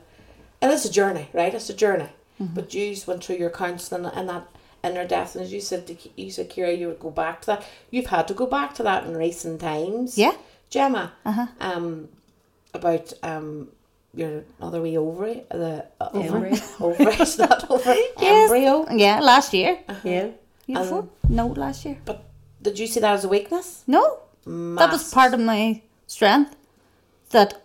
it 0.60 0.70
is 0.70 0.84
a 0.84 0.90
journey, 0.92 1.28
right? 1.32 1.54
It's 1.54 1.70
a 1.70 1.74
journey. 1.74 2.08
But 2.40 2.74
you 2.74 2.92
just 2.92 3.06
went 3.06 3.22
through 3.22 3.36
your 3.36 3.50
counselling 3.50 4.04
and 4.06 4.28
that 4.28 4.48
inner 4.82 5.06
death, 5.06 5.36
and 5.36 5.44
as 5.44 5.52
you 5.52 5.60
said, 5.60 5.86
to, 5.86 5.96
you 6.16 6.28
said, 6.32 6.50
Ciara, 6.50 6.72
you 6.72 6.88
would 6.88 6.98
go 6.98 7.10
back 7.10 7.40
to 7.42 7.46
that. 7.46 7.64
You've 7.92 8.06
had 8.06 8.26
to 8.28 8.34
go 8.34 8.46
back 8.46 8.74
to 8.74 8.82
that 8.82 9.04
in 9.04 9.16
recent 9.16 9.60
times. 9.60 10.18
Yeah. 10.18 10.32
Gemma. 10.68 11.12
Uh-huh. 11.24 11.46
Um, 11.60 12.08
about 12.74 13.12
um 13.22 13.68
your 14.12 14.42
other 14.60 14.80
wee 14.82 14.98
ovary, 14.98 15.44
the 15.50 15.86
uh, 16.00 16.08
ovary, 16.14 16.54
ovary, 16.80 17.14
is 17.20 17.36
that 17.36 17.70
over 17.70 17.94
Yes. 17.94 18.50
embryo. 18.50 18.86
Yeah, 18.90 19.20
last 19.20 19.52
year. 19.54 19.78
Yeah. 20.02 20.28
Year 20.66 20.78
Um. 20.78 21.10
No, 21.28 21.46
last 21.46 21.84
year. 21.84 21.98
But 22.04 22.24
did 22.60 22.76
you 22.78 22.88
see 22.88 22.98
that 23.00 23.12
as 23.14 23.24
a 23.24 23.28
weakness? 23.28 23.84
No. 23.86 24.18
That 24.46 24.90
was 24.90 25.12
part 25.12 25.32
of 25.32 25.38
my 25.40 25.80
strength. 26.08 26.56
That 27.32 27.62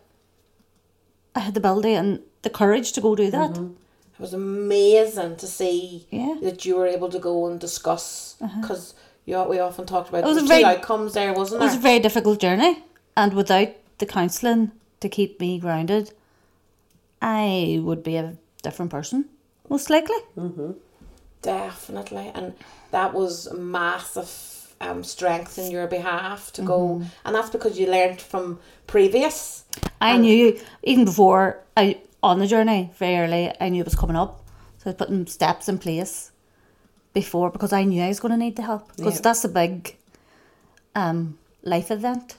I 1.36 1.42
had 1.42 1.54
the 1.54 1.60
ability 1.60 1.94
and 1.94 2.22
the 2.42 2.50
courage 2.50 2.92
to 2.94 3.02
go 3.02 3.16
do 3.16 3.30
that. 3.32 3.52
Mm-hmm. 3.52 3.74
It 4.18 4.20
was 4.20 4.34
amazing 4.34 5.36
to 5.38 5.46
see 5.48 6.08
Yeah. 6.10 6.38
that 6.42 6.66
you 6.66 6.76
were 6.76 6.88
able 6.88 7.10
to 7.10 7.20
go 7.20 7.46
and 7.48 7.60
discuss 7.60 8.36
uh-huh. 8.42 8.62
because 8.62 8.96
you 9.26 9.40
we 9.44 9.60
often 9.60 9.86
talked 9.86 10.10
about 10.10 10.24
It 10.24 10.28
was 10.28 10.38
a 10.42 10.48
very- 10.48 10.64
outcomes 10.64 11.14
there, 11.14 11.34
wasn't 11.34 11.62
It 11.62 11.66
It 11.66 11.68
was 11.68 11.76
a 11.76 11.80
very 11.90 12.00
difficult 12.00 12.40
journey, 12.40 12.84
and 13.16 13.34
without 13.34 13.70
the 14.00 14.06
counselling 14.08 14.72
to 15.02 15.10
keep 15.10 15.40
me 15.40 15.60
grounded, 15.60 16.14
I 17.22 17.80
would 17.84 18.02
be 18.04 18.16
a 18.16 18.38
different 18.64 18.90
person, 18.92 19.26
most 19.70 19.90
likely. 19.90 20.18
Mm-hmm. 20.36 20.72
Definitely, 21.42 22.32
and 22.34 22.54
that 22.92 23.14
was 23.14 23.54
massive 23.54 24.30
um, 24.82 25.04
strength 25.04 25.58
in 25.58 25.72
your 25.72 25.88
behalf 25.88 26.52
to 26.54 26.62
go, 26.62 26.80
Mm-hmm. 26.80 27.04
and 27.26 27.36
that's 27.36 27.50
because 27.50 27.80
you 27.80 27.88
learned 27.88 28.22
from 28.22 28.60
previous. 28.88 29.64
I 30.02 30.12
And- 30.14 30.22
knew 30.22 30.60
even 30.84 31.06
before 31.06 31.60
I 31.76 31.98
on 32.24 32.40
the 32.40 32.48
journey 32.48 32.92
very 32.98 33.18
early. 33.18 33.54
I 33.62 33.70
knew 33.70 33.82
it 33.82 33.86
was 33.86 33.96
coming 33.96 34.16
up, 34.16 34.44
so 34.80 34.84
I 34.86 34.90
was 34.90 34.96
putting 34.96 35.28
steps 35.28 35.70
in 35.70 35.78
place 35.78 36.32
before 37.14 37.50
because 37.52 37.72
I 37.74 37.84
knew 37.84 38.02
I 38.04 38.08
was 38.10 38.20
going 38.20 38.32
to 38.32 38.38
need 38.38 38.56
the 38.56 38.64
help 38.64 38.96
because 38.96 39.16
Yeah. 39.16 39.22
that's 39.22 39.46
a 39.46 39.50
big 39.50 39.96
um 40.96 41.38
life 41.64 41.92
event, 41.92 42.38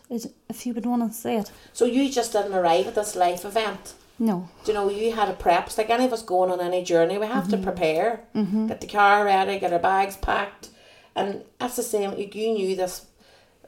if 0.49 0.67
you 0.67 0.73
would 0.75 0.87
want 0.87 1.03
to 1.13 1.17
say 1.17 1.37
it. 1.37 1.51
So 1.73 1.85
you 1.85 2.11
just 2.11 2.33
didn't 2.33 2.55
arrive 2.55 2.87
at 2.87 2.95
this 2.95 3.15
life 3.15 3.45
event. 3.45 3.95
No, 4.21 4.49
Do 4.65 4.73
you 4.73 4.75
know 4.79 4.91
you 4.91 5.13
had 5.15 5.29
a 5.29 5.33
prep? 5.35 5.67
It's 5.67 5.79
like 5.79 5.91
any 5.91 6.05
of 6.07 6.13
us 6.13 6.23
going 6.23 6.51
on 6.51 6.61
any 6.61 6.83
journey, 6.83 7.19
we 7.19 7.27
have 7.27 7.45
Mm-hmm. 7.45 7.63
to 7.63 7.71
prepare, 7.73 8.21
get 8.67 8.81
the 8.81 8.87
car 8.89 9.25
ready, 9.25 9.61
get 9.61 9.73
our 9.73 9.79
bags 9.79 10.17
packed, 10.17 10.71
and 11.19 11.43
that's 11.59 11.77
the 11.77 11.83
same. 11.83 12.13
You, 12.17 12.27
knew 12.53 12.77
this 12.77 13.07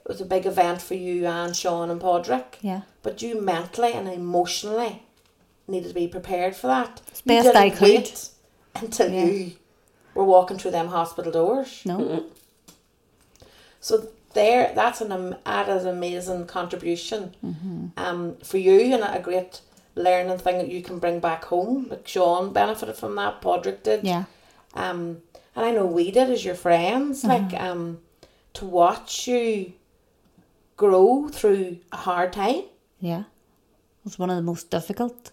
was 0.06 0.20
a 0.20 0.24
big 0.24 0.46
event 0.46 0.80
for 0.82 0.94
you 0.94 1.26
and 1.26 1.54
Sean 1.54 1.90
and 1.90 2.00
Podrick. 2.00 2.56
yeah, 2.62 2.82
But 3.02 3.22
you 3.22 3.40
mentally 3.40 3.92
and 3.92 4.08
emotionally 4.08 5.02
needed 5.68 5.88
to 5.88 5.94
be 5.94 6.08
prepared 6.08 6.54
for 6.56 6.66
that. 6.68 7.00
As 7.12 7.22
You 7.24 7.42
best 7.42 7.56
I 7.56 7.70
could. 7.70 8.10
until 8.82 9.10
Yeah. 9.12 9.24
you 9.24 9.52
were 10.14 10.24
walking 10.24 10.58
through 10.58 10.72
them 10.72 10.88
hospital 10.88 11.30
doors. 11.32 11.82
no, 11.84 12.24
So 13.80 14.08
there, 14.34 14.72
that's 14.74 15.00
an 15.00 15.12
am- 15.12 15.36
added 15.46 15.86
amazing 15.86 16.46
contribution 16.46 17.34
Mm-hmm. 17.44 17.86
um, 17.96 18.36
for 18.44 18.58
you 18.58 18.94
and 18.94 19.02
a 19.02 19.20
great 19.20 19.60
learning 19.94 20.38
thing 20.38 20.58
that 20.58 20.68
you 20.68 20.82
can 20.82 20.98
bring 20.98 21.20
back 21.20 21.44
home. 21.46 21.86
Like 21.90 22.06
Sean 22.06 22.52
benefited 22.52 22.96
from 22.96 23.14
that, 23.16 23.40
Podrick 23.42 23.82
did. 23.82 24.04
yeah, 24.04 24.24
Um, 24.74 25.22
and 25.60 25.68
I 25.68 25.72
know 25.72 25.84
we 25.84 26.10
did 26.10 26.30
as 26.30 26.42
your 26.42 26.54
friends, 26.54 27.22
uh-huh. 27.22 27.34
like 27.34 27.60
um, 27.60 28.00
to 28.54 28.64
watch 28.64 29.28
you 29.28 29.74
grow 30.78 31.28
through 31.28 31.78
a 31.92 31.96
hard 31.98 32.32
time. 32.32 32.64
yeah. 32.98 33.20
It 33.20 34.04
was 34.04 34.18
one 34.18 34.30
of 34.30 34.36
the 34.36 34.42
most 34.42 34.70
difficult 34.70 35.30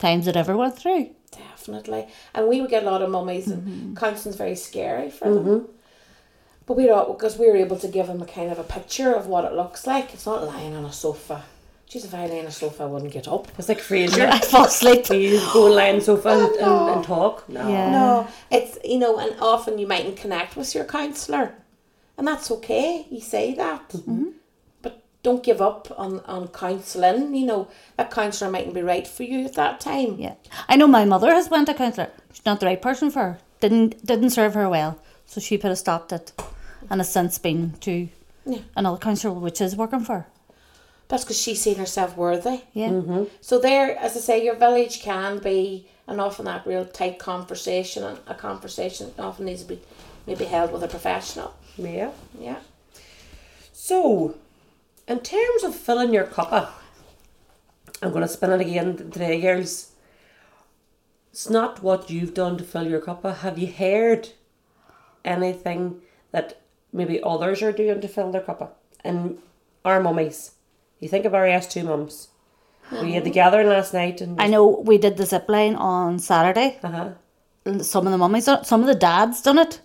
times 0.00 0.26
I'd 0.26 0.36
ever 0.36 0.56
went 0.56 0.76
through. 0.76 1.10
Definitely. 1.30 2.08
And 2.34 2.48
we 2.48 2.60
would 2.60 2.70
get 2.70 2.82
a 2.82 2.90
lot 2.90 3.00
of 3.02 3.10
mummies, 3.10 3.46
and 3.46 3.62
mm-hmm. 3.62 3.94
counseling's 3.94 4.36
very 4.36 4.56
scary 4.56 5.08
for 5.08 5.32
them. 5.32 5.44
Mm-hmm. 5.44 5.72
But 6.66 6.76
we 6.76 6.90
all 6.90 7.12
because 7.12 7.38
we 7.38 7.48
were 7.48 7.56
able 7.56 7.78
to 7.78 7.86
give 7.86 8.08
them 8.08 8.20
a 8.20 8.26
kind 8.26 8.50
of 8.50 8.58
a 8.58 8.64
picture 8.64 9.14
of 9.14 9.28
what 9.28 9.44
it 9.44 9.52
looks 9.52 9.86
like. 9.86 10.12
It's 10.12 10.26
not 10.26 10.44
lying 10.44 10.74
on 10.74 10.84
a 10.84 10.92
sofa. 10.92 11.44
Jeez, 11.88 12.04
if 12.04 12.14
I 12.14 12.26
lay 12.26 12.40
on 12.40 12.46
a 12.46 12.50
sofa, 12.50 12.82
I 12.82 12.86
wouldn't 12.86 13.12
get 13.12 13.28
up. 13.28 13.46
It's 13.56 13.68
like 13.68 13.78
Frasier. 13.78 14.28
I 14.32 14.40
fall 14.40 14.64
asleep. 14.64 15.08
you 15.10 15.40
go 15.52 15.66
and 15.66 15.74
lie 15.76 15.90
on 15.90 15.96
the 15.96 16.00
sofa 16.00 16.30
and, 16.30 16.40
oh, 16.40 16.46
and, 16.48 16.60
no. 16.60 16.94
and 16.94 17.04
talk. 17.04 17.48
No. 17.48 17.68
Yeah. 17.68 17.90
No, 17.90 18.28
it's 18.50 18.76
you 18.84 18.98
know, 18.98 19.18
and 19.18 19.36
often 19.40 19.78
you 19.78 19.86
mightn't 19.86 20.16
connect 20.16 20.56
with 20.56 20.74
your 20.74 20.84
counsellor, 20.84 21.54
and 22.18 22.26
that's 22.26 22.50
okay. 22.50 23.06
You 23.08 23.20
say 23.20 23.54
that, 23.54 23.88
mm-hmm. 23.90 24.30
but 24.82 25.04
don't 25.22 25.44
give 25.44 25.62
up 25.62 25.86
on 25.96 26.20
on 26.20 26.48
counselling. 26.48 27.36
You 27.36 27.46
know, 27.46 27.68
that 27.96 28.10
counsellor 28.10 28.50
mightn't 28.50 28.74
be 28.74 28.82
right 28.82 29.06
for 29.06 29.22
you 29.22 29.44
at 29.44 29.54
that 29.54 29.78
time. 29.78 30.16
Yeah, 30.18 30.34
I 30.68 30.74
know 30.74 30.88
my 30.88 31.04
mother 31.04 31.30
has 31.32 31.48
went 31.50 31.66
to 31.66 31.74
a 31.76 31.78
counsellor. 31.78 32.10
She's 32.32 32.44
not 32.44 32.58
the 32.58 32.66
right 32.66 32.82
person 32.82 33.12
for 33.12 33.20
her. 33.20 33.38
Didn't 33.60 34.04
didn't 34.04 34.30
serve 34.30 34.54
her 34.54 34.68
well, 34.68 34.98
so 35.24 35.40
she 35.40 35.56
put 35.56 35.70
a 35.70 35.76
stop 35.76 36.08
to 36.08 36.16
it, 36.16 36.32
and 36.90 37.00
has 37.00 37.12
since 37.12 37.38
been 37.38 37.74
to 37.82 38.08
Yeah. 38.44 38.62
another 38.74 38.98
counsellor, 38.98 39.34
which 39.34 39.60
is 39.60 39.76
working 39.76 40.00
for 40.00 40.14
her. 40.14 40.26
That's 41.08 41.24
because 41.24 41.40
she's 41.40 41.62
seen 41.62 41.76
herself 41.76 42.16
worthy. 42.16 42.62
Yeah, 42.72 42.88
mm-hmm. 42.88 43.24
So 43.40 43.58
there, 43.58 43.96
as 43.96 44.16
I 44.16 44.20
say, 44.20 44.44
your 44.44 44.56
village 44.56 45.02
can 45.02 45.38
be, 45.38 45.88
and 46.06 46.20
often 46.20 46.44
that 46.46 46.66
real 46.66 46.84
tight 46.84 47.18
conversation, 47.18 48.02
and 48.02 48.18
a 48.26 48.34
conversation 48.34 49.12
often 49.18 49.46
needs 49.46 49.62
to 49.62 49.68
be 49.68 49.80
maybe 50.26 50.44
held 50.44 50.72
with 50.72 50.82
a 50.82 50.88
professional. 50.88 51.54
Yeah. 51.76 52.10
Yeah. 52.38 52.58
So, 53.72 54.34
in 55.06 55.20
terms 55.20 55.62
of 55.62 55.74
filling 55.74 56.12
your 56.12 56.24
cup 56.24 56.50
cuppa, 56.50 56.68
I'm 58.02 58.10
going 58.10 58.22
to 58.22 58.28
spin 58.28 58.50
it 58.50 58.60
again 58.60 58.96
today, 58.96 59.40
girls. 59.40 59.92
It's 61.30 61.48
not 61.48 61.82
what 61.82 62.10
you've 62.10 62.34
done 62.34 62.58
to 62.58 62.64
fill 62.64 62.88
your 62.88 63.00
cuppa. 63.00 63.26
Ah. 63.26 63.34
Have 63.34 63.58
you 63.58 63.68
heard 63.72 64.30
anything 65.24 66.02
that 66.32 66.60
maybe 66.92 67.22
others 67.22 67.62
are 67.62 67.72
doing 67.72 68.00
to 68.00 68.08
fill 68.08 68.32
their 68.32 68.40
cuppa? 68.40 68.68
Ah? 68.68 68.74
And 69.04 69.38
our 69.84 70.00
mummies. 70.00 70.55
You 71.00 71.08
think 71.08 71.24
of 71.24 71.34
our 71.34 71.44
S2 71.44 71.84
mums. 71.84 72.28
We 73.02 73.14
had 73.14 73.24
the 73.24 73.30
gathering 73.30 73.68
last 73.68 73.92
night 73.92 74.20
and 74.20 74.40
I 74.40 74.46
know 74.46 74.64
we 74.66 74.96
did 74.98 75.16
the 75.16 75.26
zip 75.26 75.46
line 75.48 75.74
on 75.74 76.18
Saturday. 76.18 76.78
uh-huh. 76.82 77.08
and 77.64 77.84
Some 77.84 78.06
of 78.06 78.12
the 78.12 78.18
mummies, 78.18 78.44
done, 78.46 78.64
some 78.64 78.80
of 78.80 78.86
the 78.86 78.94
dads 78.94 79.42
done 79.42 79.58
it. 79.58 79.80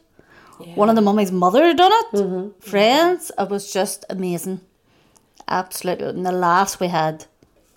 yeah. 0.60 0.76
One 0.76 0.90
of 0.90 0.96
the 0.96 1.02
mummies' 1.02 1.32
mother 1.32 1.74
done 1.74 1.92
it. 2.02 2.12
Mhm. 2.14 2.52
Friends, 2.64 3.32
it 3.38 3.50
was 3.50 3.74
just 3.74 4.06
amazing. 4.10 4.62
Absolutely, 5.48 6.08
and 6.10 6.24
the 6.26 6.32
laughs 6.32 6.80
we 6.80 6.88
had. 6.88 7.26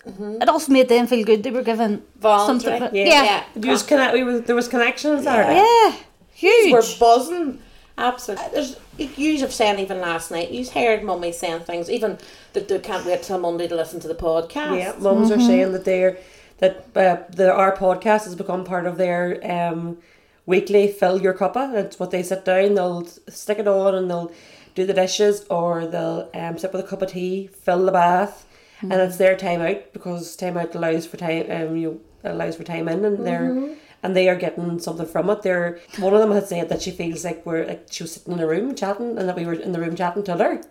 Mhm. 0.07 0.41
It 0.43 0.47
also 0.47 0.71
made 0.71 0.87
them 0.89 1.07
feel 1.07 1.25
good. 1.25 1.41
They 1.41 1.49
were 1.51 1.63
given 1.63 2.03
Voluntary. 2.21 2.79
something. 2.79 2.95
Yeah. 2.95 3.07
Yeah, 3.13 3.23
Yeah. 3.23 3.43
There 3.55 3.71
was, 3.71 3.89
we 4.13 4.23
were, 4.23 4.39
there 4.39 4.55
was 4.55 4.67
connection 4.67 5.11
on 5.15 5.23
Saturday. 5.23 5.55
yeah, 5.61 5.93
huge. 6.33 6.71
We're 6.71 6.83
buzzing. 6.99 7.59
Absolutely. 7.97 8.45
There's, 8.51 8.77
you 8.97 9.39
have 9.39 9.53
saying 9.53 9.79
even 9.79 10.01
last 10.01 10.29
night, 10.31 10.51
You've 10.51 10.69
heard 10.69 11.03
mummy 11.03 11.31
saying 11.31 11.61
things, 11.61 11.89
even 11.89 12.17
that 12.53 12.67
they 12.67 12.79
can't 12.79 13.05
wait 13.05 13.23
till 13.23 13.39
Monday 13.39 13.67
to 13.67 13.75
listen 13.75 13.99
to 14.01 14.07
the 14.07 14.15
podcast. 14.15 14.77
Yeah, 14.77 14.95
mums 14.99 15.31
are 15.31 15.39
saying 15.39 15.71
that 15.71 15.85
they're 15.85 16.17
that 16.57 16.85
uh, 16.95 17.17
the 17.29 17.51
our 17.53 17.75
podcast 17.75 18.25
has 18.25 18.35
become 18.35 18.63
part 18.63 18.85
of 18.85 18.97
their 18.97 19.39
um 19.43 19.97
weekly 20.45 20.91
fill 20.91 21.21
your 21.21 21.33
cuppa. 21.33 21.73
It's 21.75 21.99
what 21.99 22.11
they 22.11 22.23
sit 22.23 22.45
down, 22.45 22.75
they'll 22.75 23.05
stick 23.05 23.59
it 23.59 23.67
on, 23.67 23.95
and 23.95 24.09
they'll 24.09 24.31
do 24.73 24.85
the 24.85 24.93
dishes, 24.93 25.45
or 25.49 25.85
they'll 25.87 26.29
um 26.33 26.57
sit 26.57 26.73
with 26.73 26.83
a 26.83 26.87
cup 26.87 27.01
of 27.01 27.11
tea, 27.11 27.47
fill 27.47 27.85
the 27.85 27.91
bath, 27.93 28.45
and 28.81 28.93
it's 28.93 29.17
their 29.17 29.37
time 29.37 29.61
out 29.61 29.93
because 29.93 30.35
time 30.35 30.57
out 30.57 30.75
allows 30.75 31.05
for 31.05 31.17
time 31.17 31.45
um 31.49 31.77
you 31.77 32.01
know, 32.23 32.31
allows 32.31 32.55
for 32.57 32.63
time 32.63 32.87
in 32.89 33.05
and 33.05 33.25
they're 33.25 33.75
and 34.05 34.15
they 34.15 34.29
are 34.29 34.35
getting 34.35 34.79
something 34.79 35.05
from 35.07 35.29
it. 35.29 35.41
They're 35.41 35.79
one 35.99 36.13
of 36.13 36.19
them 36.21 36.31
had 36.31 36.47
said 36.47 36.69
that 36.69 36.81
she 36.81 36.91
feels 36.91 37.25
like 37.25 37.45
we're 37.45 37.65
like 37.65 37.87
she 37.91 38.03
was 38.03 38.13
sitting 38.13 38.33
in 38.33 38.39
a 38.39 38.47
room 38.47 38.75
chatting 38.75 39.17
and 39.17 39.27
that 39.27 39.35
we 39.35 39.45
were 39.45 39.53
in 39.53 39.71
the 39.71 39.79
room 39.79 39.95
chatting 39.95 40.23
to 40.23 40.37
her. 40.37 40.61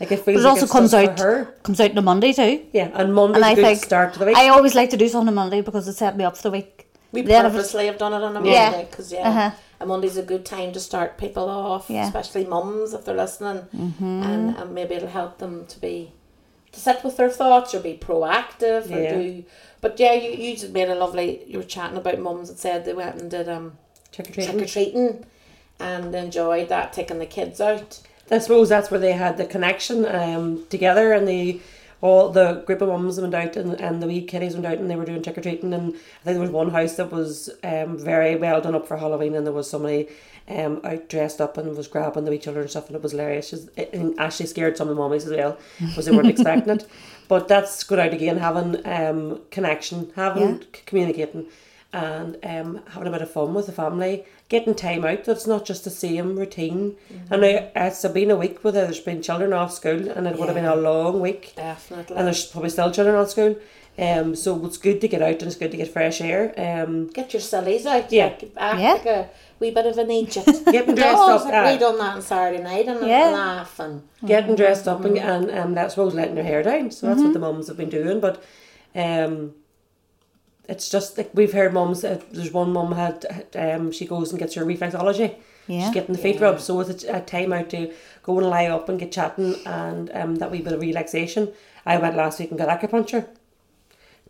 Like 0.00 0.10
it 0.12 0.20
feels 0.20 0.24
But 0.24 0.30
it 0.32 0.36
like 0.42 0.46
also 0.50 0.62
it's 0.64 0.72
comes 0.72 0.94
out 0.94 1.18
her. 1.20 1.44
comes 1.62 1.80
out 1.80 1.90
on 1.92 1.98
a 1.98 2.02
Monday 2.02 2.32
too. 2.32 2.64
Yeah, 2.72 2.90
and 2.94 3.14
Monday's 3.14 3.36
And 3.36 3.44
a 3.44 3.48
I 3.48 3.54
good 3.54 3.64
think 3.64 3.84
start 3.84 4.12
to 4.14 4.18
the 4.18 4.26
week. 4.26 4.36
I 4.36 4.48
always 4.48 4.74
like 4.74 4.90
to 4.90 4.96
do 4.96 5.08
something 5.08 5.28
on 5.28 5.34
a 5.34 5.40
Monday 5.42 5.60
because 5.60 5.86
it 5.88 5.94
set 5.94 6.16
me 6.16 6.24
up 6.24 6.36
for 6.36 6.42
the 6.44 6.50
week. 6.50 6.86
We 7.12 7.22
Then 7.22 7.46
if 7.46 7.52
it's- 7.52 7.66
purposely 7.68 7.86
have 7.86 7.98
done 7.98 8.12
it 8.12 8.22
on 8.24 8.36
a 8.36 8.44
Yeah. 8.44 8.70
Monday 8.70 8.86
because 8.90 9.12
yeah, 9.12 9.28
Uh-huh. 9.28 9.50
a 9.80 9.86
Monday's 9.86 10.16
a 10.16 10.22
good 10.22 10.44
time 10.44 10.72
to 10.72 10.80
start 10.80 11.16
people 11.16 11.48
off, 11.48 11.86
Yeah. 11.88 12.06
especially 12.06 12.44
mums 12.44 12.92
if 12.92 13.04
they're 13.04 13.14
listening, 13.16 13.62
Mm-hmm. 13.74 14.22
and, 14.24 14.56
and 14.56 14.74
maybe 14.74 14.96
it'll 14.96 15.08
help 15.08 15.38
them 15.38 15.64
to 15.68 15.78
be 15.80 16.10
to 16.74 16.80
sit 16.80 17.02
with 17.04 17.16
their 17.16 17.30
thoughts 17.30 17.74
or 17.74 17.80
be 17.80 17.94
proactive 18.00 18.90
or 18.90 19.00
Yeah. 19.00 19.14
do. 19.14 19.44
But 19.80 19.98
yeah, 20.00 20.12
you 20.14 20.30
you 20.32 20.56
just 20.56 20.72
made 20.72 20.88
a 20.88 20.94
lovely. 20.94 21.42
You 21.46 21.58
were 21.58 21.64
chatting 21.64 21.96
about 21.96 22.18
mums 22.18 22.48
that 22.48 22.58
said 22.58 22.84
they 22.84 22.92
went 22.94 23.20
and 23.20 23.30
did 23.30 23.48
um 23.48 23.78
Trick 24.12 24.28
or 24.30 24.32
trick 24.32 24.46
treating. 24.46 24.62
or 24.62 24.66
treating, 24.66 25.26
and 25.80 26.14
enjoyed 26.14 26.68
that 26.68 26.92
taking 26.92 27.18
the 27.18 27.26
kids 27.26 27.60
out. 27.60 28.00
I 28.30 28.38
suppose 28.38 28.68
that's 28.70 28.90
where 28.90 29.00
they 29.00 29.12
had 29.12 29.36
the 29.36 29.44
connection 29.44 30.06
um, 30.06 30.64
together, 30.70 31.12
and 31.12 31.28
the 31.28 31.60
all 32.00 32.28
the 32.30 32.62
group 32.66 32.80
of 32.82 32.88
mums 32.88 33.20
went 33.20 33.34
out, 33.34 33.56
and, 33.56 33.80
and 33.80 34.02
the 34.02 34.06
wee 34.06 34.22
kiddies 34.22 34.54
went 34.54 34.66
out, 34.66 34.78
and 34.78 34.90
they 34.90 34.96
were 34.96 35.04
doing 35.04 35.22
trick 35.22 35.38
or 35.38 35.40
treating. 35.40 35.72
And 35.72 35.94
I 35.94 36.24
think 36.24 36.34
there 36.36 36.40
was 36.40 36.50
one 36.50 36.70
house 36.70 36.96
that 36.96 37.10
was 37.12 37.50
um, 37.62 37.98
very 37.98 38.36
well 38.36 38.60
done 38.60 38.74
up 38.74 38.86
for 38.86 38.96
Halloween, 38.96 39.34
and 39.34 39.46
there 39.46 39.52
was 39.54 39.70
somebody 39.70 40.08
um, 40.48 40.80
out 40.84 41.08
dressed 41.08 41.40
up 41.40 41.56
and 41.56 41.74
was 41.76 41.88
grabbing 41.88 42.24
the 42.26 42.30
wee 42.30 42.38
children 42.38 42.62
and 42.64 42.70
stuff, 42.70 42.88
and 42.88 42.96
it 42.96 43.02
was 43.02 43.12
hilarious. 43.12 43.48
She's- 43.48 43.68
It, 43.76 44.14
actually 44.18 44.46
scared 44.46 44.76
some 44.76 44.88
of 44.88 44.94
the 44.96 45.00
mummies 45.00 45.24
as 45.26 45.32
well, 45.32 45.56
because 45.80 46.04
they 46.04 46.12
weren't 46.12 46.28
expecting 46.36 46.74
it. 46.74 46.86
But 47.28 47.48
that's 47.48 47.82
good 47.84 47.98
out 47.98 48.12
again, 48.12 48.36
having 48.36 48.86
um, 48.86 49.40
connection, 49.50 50.12
having 50.14 50.42
Yeah. 50.42 50.58
c- 50.74 50.82
communicating, 50.84 51.46
and 51.94 52.36
um, 52.42 52.80
having 52.90 53.08
a 53.08 53.10
bit 53.10 53.22
of 53.22 53.30
fun 53.30 53.54
with 53.54 53.66
the 53.66 53.72
family, 53.72 54.24
getting 54.48 54.74
time 54.74 55.04
out. 55.04 55.24
That's 55.24 55.46
not 55.46 55.64
just 55.64 55.84
the 55.84 55.90
same 55.90 56.36
routine. 56.36 56.96
And 57.30 57.40
now 57.42 57.68
it's 57.76 58.06
been 58.08 58.30
a 58.32 58.36
week 58.36 58.62
where 58.64 58.72
there's 58.72 59.00
been 59.00 59.22
children 59.22 59.52
off 59.52 59.72
school, 59.72 60.08
and 60.10 60.26
it 60.26 60.36
would 60.38 60.48
have 60.48 60.56
been 60.56 60.64
a 60.64 60.74
long 60.76 61.20
week, 61.20 61.52
Definitely. 61.56 62.16
and 62.16 62.26
there's 62.26 62.46
probably 62.46 62.70
still 62.70 62.90
children 62.90 63.16
off 63.16 63.30
school. 63.30 63.56
Um, 63.96 64.34
so 64.34 64.66
it's 64.66 64.76
good 64.76 65.00
to 65.02 65.06
get 65.08 65.22
out 65.22 65.34
and 65.34 65.42
it's 65.42 65.54
good 65.54 65.70
to 65.70 65.76
get 65.76 65.86
fresh 65.86 66.20
air. 66.20 66.52
Um, 66.58 67.06
Get 67.10 67.32
your 67.32 67.40
sillies 67.40 67.86
out. 67.86 68.10
Yeah. 68.10 68.24
Like, 68.26 68.50
act 68.56 68.80
Yeah. 68.80 68.92
like 68.94 69.06
a 69.06 69.30
wee 69.60 69.70
bit 69.70 69.86
of 69.86 69.96
an 69.98 70.10
Egypt. 70.10 70.48
Getting 70.64 70.96
dressed 70.96 71.16
up, 71.16 71.44
like 71.44 71.54
uh, 71.54 71.70
we 71.72 71.78
done 71.78 71.98
that 71.98 72.16
on 72.16 72.22
Saturday 72.22 72.60
night 72.60 72.88
and 72.88 73.06
Yeah. 73.06 73.30
a 73.30 73.32
laugh 73.32 73.78
and 73.78 74.02
getting 74.26 74.56
dressed 74.56 74.88
up 74.88 75.04
and 75.04 75.16
and 75.16 75.48
um, 75.52 75.74
that's 75.74 75.94
suppose 75.94 76.12
letting 76.12 76.34
your 76.34 76.44
hair 76.44 76.64
down. 76.64 76.90
So 76.90 77.06
that's 77.06 77.20
what 77.22 77.34
the 77.34 77.38
mums 77.38 77.68
have 77.68 77.76
been 77.76 77.88
doing. 77.88 78.18
But 78.18 78.42
um, 78.96 79.52
it's 80.68 80.88
just 80.88 81.18
like 81.18 81.30
we've 81.34 81.52
heard 81.52 81.72
mums. 81.72 82.04
Uh, 82.04 82.20
there's 82.32 82.52
one 82.52 82.72
mum 82.72 82.92
had 82.92 83.46
um, 83.54 83.92
she 83.92 84.06
goes 84.06 84.30
and 84.30 84.38
gets 84.38 84.54
her 84.54 84.64
reflexology. 84.64 85.36
Yeah. 85.66 85.84
She's 85.86 85.94
getting 85.94 86.14
the 86.14 86.20
feet 86.20 86.36
Yeah. 86.36 86.42
rubbed, 86.44 86.60
so 86.60 86.80
it's 86.80 87.04
a, 87.04 87.16
a 87.16 87.20
time 87.20 87.52
out 87.52 87.70
to 87.70 87.92
go 88.22 88.38
and 88.38 88.48
lie 88.48 88.66
up 88.66 88.88
and 88.88 88.98
get 88.98 89.12
chatting 89.12 89.54
and 89.66 90.10
um, 90.14 90.34
that 90.36 90.50
wee 90.50 90.60
bit 90.60 90.72
of 90.74 90.80
relaxation. 90.80 91.52
I 91.86 91.96
went 91.98 92.16
last 92.16 92.38
week 92.38 92.50
and 92.50 92.58
got 92.58 92.68
acupuncture, 92.80 93.26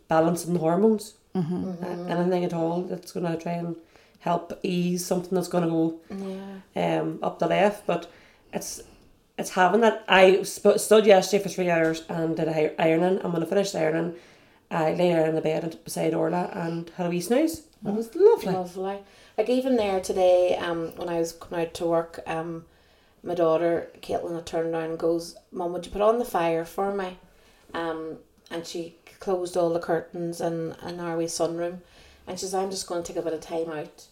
balancing 0.07 0.53
the 0.53 0.59
hormones. 0.59 1.15
Mm-hmm. 1.35 1.83
Uh, 1.83 2.05
anything 2.13 2.45
at 2.45 2.53
all 2.53 2.83
that's 2.83 3.11
going 3.11 3.25
to 3.25 3.37
try 3.41 3.53
and 3.53 3.75
help 4.19 4.57
ease 4.63 5.05
something 5.05 5.35
that's 5.35 5.49
going 5.49 5.63
to 5.65 5.69
go 5.69 5.99
yeah. 6.75 7.01
um, 7.01 7.19
up 7.21 7.39
the 7.39 7.47
left, 7.47 7.85
but 7.85 8.09
it's 8.53 8.81
it's 9.37 9.49
having 9.51 9.81
that. 9.81 10.05
I 10.07 10.43
sp- 10.47 10.77
stood 10.79 11.05
yesterday 11.05 11.43
for 11.43 11.49
three 11.49 11.69
hours 11.69 12.03
and 12.07 12.37
did 12.37 12.47
i- 12.47 12.71
ironing. 12.79 13.19
I'm 13.21 13.31
gonna 13.33 13.45
finish 13.45 13.71
the 13.71 13.79
ironing. 13.81 14.15
I 14.71 14.93
lay 14.93 15.09
there 15.09 15.25
in 15.27 15.35
the 15.35 15.41
bed 15.41 15.77
beside 15.83 16.13
Orla 16.13 16.49
and 16.53 16.89
had 16.97 17.05
a 17.05 17.09
wee 17.09 17.21
snooze. 17.21 17.59
It 17.85 17.93
was 17.93 18.15
lovely. 18.15 18.53
Lovely. 18.53 18.99
Like 19.37 19.49
even 19.49 19.75
there 19.75 19.99
today, 19.99 20.55
um, 20.57 20.95
when 20.95 21.09
I 21.09 21.19
was 21.19 21.33
coming 21.33 21.65
out 21.65 21.73
to 21.75 21.85
work, 21.85 22.19
um, 22.25 22.65
my 23.23 23.35
daughter 23.35 23.91
Caitlin 24.01 24.35
had 24.35 24.45
turned 24.45 24.73
around 24.73 24.91
and 24.91 24.99
goes, 24.99 25.35
"Mum, 25.51 25.73
would 25.73 25.85
you 25.85 25.91
put 25.91 26.01
on 26.01 26.19
the 26.19 26.25
fire 26.25 26.65
for 26.65 26.93
me?" 26.93 27.17
Um, 27.73 28.17
and 28.49 28.65
she 28.65 28.95
closed 29.19 29.57
all 29.57 29.71
the 29.71 29.79
curtains 29.79 30.41
and 30.41 30.75
in 30.85 30.99
our 30.99 31.17
wee 31.17 31.25
sunroom, 31.25 31.79
and 32.27 32.39
she 32.39 32.45
says, 32.45 32.55
"I'm 32.55 32.71
just 32.71 32.87
going 32.87 33.03
to 33.03 33.07
take 33.07 33.21
a 33.21 33.25
bit 33.25 33.33
of 33.33 33.41
time 33.41 33.69
out." 33.69 34.07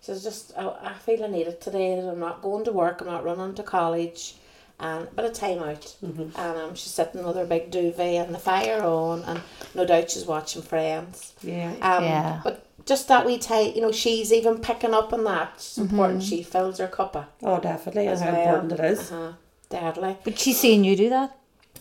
She 0.00 0.06
says, 0.06 0.22
"Just 0.22 0.52
I, 0.56 0.68
I 0.82 0.94
feel 0.94 1.24
I 1.24 1.28
need 1.28 1.46
it 1.46 1.60
today. 1.60 2.00
That 2.00 2.08
I'm 2.08 2.20
not 2.20 2.42
going 2.42 2.64
to 2.64 2.72
work. 2.72 3.00
I'm 3.00 3.06
not 3.06 3.24
running 3.24 3.54
to 3.54 3.62
college." 3.62 4.34
And 4.82 5.06
a 5.08 5.10
bit 5.10 5.24
of 5.26 5.32
time 5.34 5.58
out, 5.62 5.94
and 6.00 6.34
um, 6.36 6.74
she's 6.74 6.92
sitting 6.92 7.22
with 7.22 7.36
her 7.36 7.44
big 7.44 7.70
duvet 7.70 8.24
and 8.26 8.34
the 8.34 8.38
fire 8.38 8.82
on, 8.82 9.22
and 9.24 9.40
no 9.74 9.84
doubt 9.84 10.10
she's 10.10 10.24
watching 10.24 10.62
Friends. 10.62 11.34
Yeah. 11.42 11.72
Um, 11.82 12.02
Yeah. 12.04 12.40
But 12.42 12.64
just 12.86 13.06
that 13.08 13.26
wee 13.26 13.36
tight, 13.38 13.76
you 13.76 13.82
know, 13.82 13.92
she's 13.92 14.32
even 14.32 14.58
picking 14.58 14.94
up 14.94 15.12
on 15.12 15.24
that. 15.24 15.52
It's 15.56 15.76
important 15.76 16.22
she 16.22 16.42
fills 16.42 16.78
her 16.78 16.88
cuppa. 16.88 17.26
Oh, 17.42 17.60
definitely, 17.60 18.08
as 18.08 18.22
how 18.22 18.32
well. 18.32 18.40
important 18.56 18.72
it 18.80 18.84
is. 18.86 19.12
Uh-huh. 19.12 19.32
Deadly. 19.68 20.16
But 20.24 20.38
she's 20.38 20.58
seeing 20.58 20.82
you 20.82 20.96
do 20.96 21.10
that, 21.10 21.36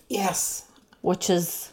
Yes. 0.09 0.65
which 1.01 1.29
is 1.29 1.71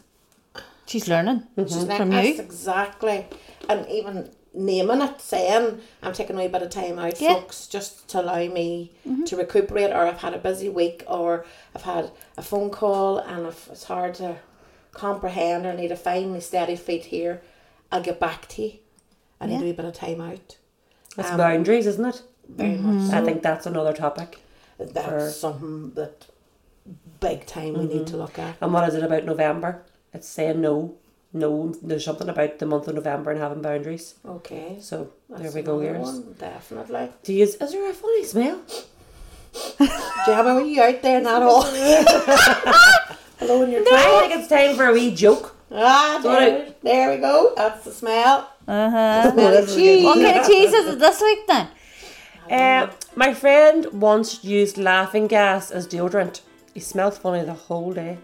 she's 0.85 1.07
learning 1.09 1.43
She's 1.57 1.75
like, 1.83 1.97
from 1.97 2.09
that's 2.11 2.27
you. 2.37 2.41
exactly. 2.41 3.25
And 3.67 3.85
even 3.89 4.29
naming 4.57 5.01
it, 5.01 5.21
saying, 5.21 5.79
I'm 6.01 6.13
taking 6.13 6.39
a 6.39 6.47
bit 6.47 6.61
of 6.61 6.69
time 6.69 6.97
out, 6.99 7.21
Yeah. 7.21 7.35
folks, 7.35 7.67
just 7.67 8.07
to 8.09 8.21
allow 8.21 8.47
me 8.47 8.91
mm-hmm. 9.07 9.23
to 9.25 9.37
recuperate, 9.37 9.91
or 9.91 10.07
I've 10.07 10.21
had 10.21 10.33
a 10.33 10.39
busy 10.39 10.67
week, 10.67 11.03
or 11.07 11.45
I've 11.75 11.83
had 11.83 12.11
a 12.37 12.41
phone 12.41 12.71
call 12.71 13.19
and 13.19 13.45
if 13.45 13.69
it's 13.69 13.85
hard 13.85 14.15
to 14.15 14.37
comprehend 14.91 15.65
or 15.65 15.73
need 15.73 15.89
to 15.89 15.95
find 15.95 16.33
my 16.33 16.39
steady 16.39 16.75
feet 16.75 17.05
here, 17.05 17.41
I'll 17.91 18.01
get 18.01 18.19
back 18.19 18.47
to 18.49 18.63
you. 18.63 18.73
I 19.39 19.45
need 19.45 19.53
Yeah. 19.53 19.61
a 19.61 19.65
wee 19.65 19.71
bit 19.73 19.85
of 19.85 19.93
time 19.93 20.19
out. 20.19 20.57
It's 21.17 21.29
Um, 21.29 21.37
boundaries, 21.37 21.85
isn't 21.85 22.05
it? 22.05 22.23
Very 22.49 22.71
mm-hmm. 22.71 22.97
much 22.97 23.11
so. 23.11 23.17
I 23.17 23.21
think 23.23 23.43
that's 23.43 23.65
another 23.65 23.93
topic. 23.93 24.39
That's 24.79 25.07
for- 25.07 25.29
something 25.29 25.91
that 25.93 26.25
big 27.19 27.45
time 27.45 27.73
we 27.73 27.85
need 27.85 28.07
to 28.07 28.13
mm-hmm. 28.13 28.21
look 28.21 28.39
at. 28.39 28.55
And 28.61 28.73
what 28.73 28.87
is 28.89 28.95
it 28.95 29.03
about 29.03 29.25
November? 29.25 29.83
It's 30.13 30.27
saying 30.27 30.61
no. 30.61 30.95
No, 31.39 31.73
there's 31.81 32.03
something 32.05 32.29
about 32.29 32.59
the 32.59 32.65
month 32.65 32.87
of 32.87 32.95
November 32.95 33.31
and 33.31 33.39
having 33.39 33.61
boundaries. 33.61 34.15
Okay. 34.25 34.77
So 34.81 35.11
That's 35.29 35.41
there 35.41 35.51
we 35.51 35.61
go, 35.61 35.79
another 35.79 35.99
yours. 35.99 36.19
Definitely. 36.19 37.09
Do 37.23 37.33
you, 37.33 37.43
is 37.43 37.57
there 37.57 37.89
a 37.89 37.93
funny 37.93 38.23
smell? 38.23 38.61
Do 39.77 39.85
you 39.85 40.33
have 40.33 40.47
a 40.47 40.55
wee 40.55 40.79
out 40.79 41.01
there 41.01 41.21
not 41.29 41.41
all? 41.43 41.63
Hello 43.39 43.61
in 43.63 43.71
your 43.71 43.81
I 43.91 44.27
think 44.27 44.39
it's 44.39 44.47
time 44.49 44.75
for 44.75 44.85
a 44.87 44.93
wee 44.93 45.13
joke. 45.13 45.55
Ah, 45.71 46.19
there, 46.23 46.73
there 46.81 47.11
we 47.11 47.17
go. 47.17 47.53
That's 47.55 47.83
the 47.85 47.91
smell. 47.91 48.51
Uh 48.67 48.89
huh. 48.89 49.31
Smell 49.31 49.57
of 49.57 49.65
this 49.67 49.69
is 49.71 49.77
a 49.77 49.79
good 49.79 49.95
cheese. 49.97 50.05
What 50.05 50.15
kind 50.21 50.39
of 50.39 50.47
cheese 50.47 50.73
is 50.73 50.87
it 50.93 50.99
this 50.99 51.21
week 51.21 51.47
then? 51.47 51.67
Uh, 52.49 52.91
my 53.15 53.33
friend 53.33 53.85
once 53.91 54.43
used 54.43 54.77
laughing 54.77 55.27
gas 55.27 55.69
as 55.69 55.87
deodorant. 55.87 56.41
He 56.73 56.79
smelled 56.79 57.15
funny 57.15 57.43
the 57.43 57.53
whole 57.53 57.91
day. 57.93 58.17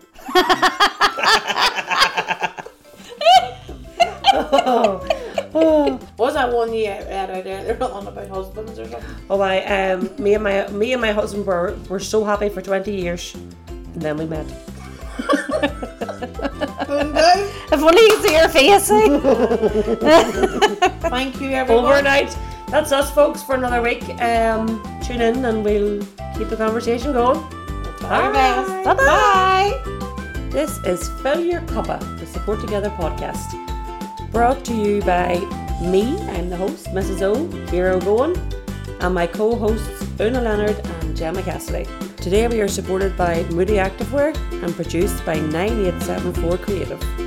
What 5.53 6.17
was 6.17 6.33
that 6.33 6.51
one 6.51 6.73
you 6.73 6.87
had 6.87 7.29
out 7.29 7.43
there? 7.43 7.63
They're 7.63 7.83
on 7.83 8.07
about 8.07 8.27
husbands 8.27 8.79
or 8.79 8.87
something. 8.89 9.09
Oh, 9.29 9.39
I 9.41 9.59
um, 9.91 10.09
me 10.17 10.33
and 10.33 10.43
my 10.43 10.67
me 10.69 10.93
and 10.93 11.01
my 11.01 11.11
husband 11.11 11.45
were 11.45 11.75
were 11.89 11.99
so 11.99 12.23
happy 12.23 12.49
for 12.49 12.61
twenty 12.61 12.95
years, 12.95 13.35
and 13.67 14.01
then 14.01 14.17
we 14.17 14.25
met. 14.25 14.45
If 17.71 17.81
only 17.81 18.01
you 18.01 18.21
see 18.21 18.33
her 18.35 18.47
face. 18.49 18.89
eh? 18.91 19.19
Thank 21.09 21.39
you, 21.41 21.49
everyone. 21.51 21.85
Overnight. 21.85 22.35
That's 22.69 22.91
us, 22.91 23.11
folks, 23.13 23.43
for 23.43 23.55
another 23.55 23.81
week. 23.81 24.03
Um, 24.21 24.81
tune 25.03 25.21
in, 25.21 25.45
and 25.45 25.63
we'll 25.63 26.01
keep 26.37 26.49
the 26.49 26.55
conversation 26.57 27.13
going. 27.13 27.39
Bye, 28.01 28.31
best. 28.31 28.83
Bye. 28.85 28.95
Bye. 28.95 29.81
This 30.49 30.77
is 30.79 31.09
Fill 31.21 31.39
Your 31.43 31.61
Cuppa, 31.61 31.99
the 32.19 32.25
Support 32.25 32.61
Together 32.61 32.89
podcast. 32.91 33.53
Brought 34.33 34.65
to 34.65 34.73
you 34.73 34.99
by 35.03 35.35
me, 35.79 36.19
I'm 36.29 36.49
the 36.49 36.57
host, 36.57 36.87
Mrs. 36.87 37.21
O, 37.21 37.45
Hero 37.67 37.99
Gowan, 37.99 38.35
and 38.99 39.13
my 39.13 39.27
co 39.27 39.55
hosts, 39.55 40.07
Una 40.19 40.41
Leonard 40.41 40.75
and 40.87 41.15
Gemma 41.15 41.43
Cassidy. 41.43 41.87
Today 42.17 42.47
we 42.47 42.59
are 42.59 42.67
supported 42.67 43.15
by 43.15 43.43
Moody 43.51 43.73
Activewear 43.73 44.35
and 44.63 44.73
produced 44.73 45.23
by 45.23 45.35
9874 45.35 46.57
Creative. 46.57 47.22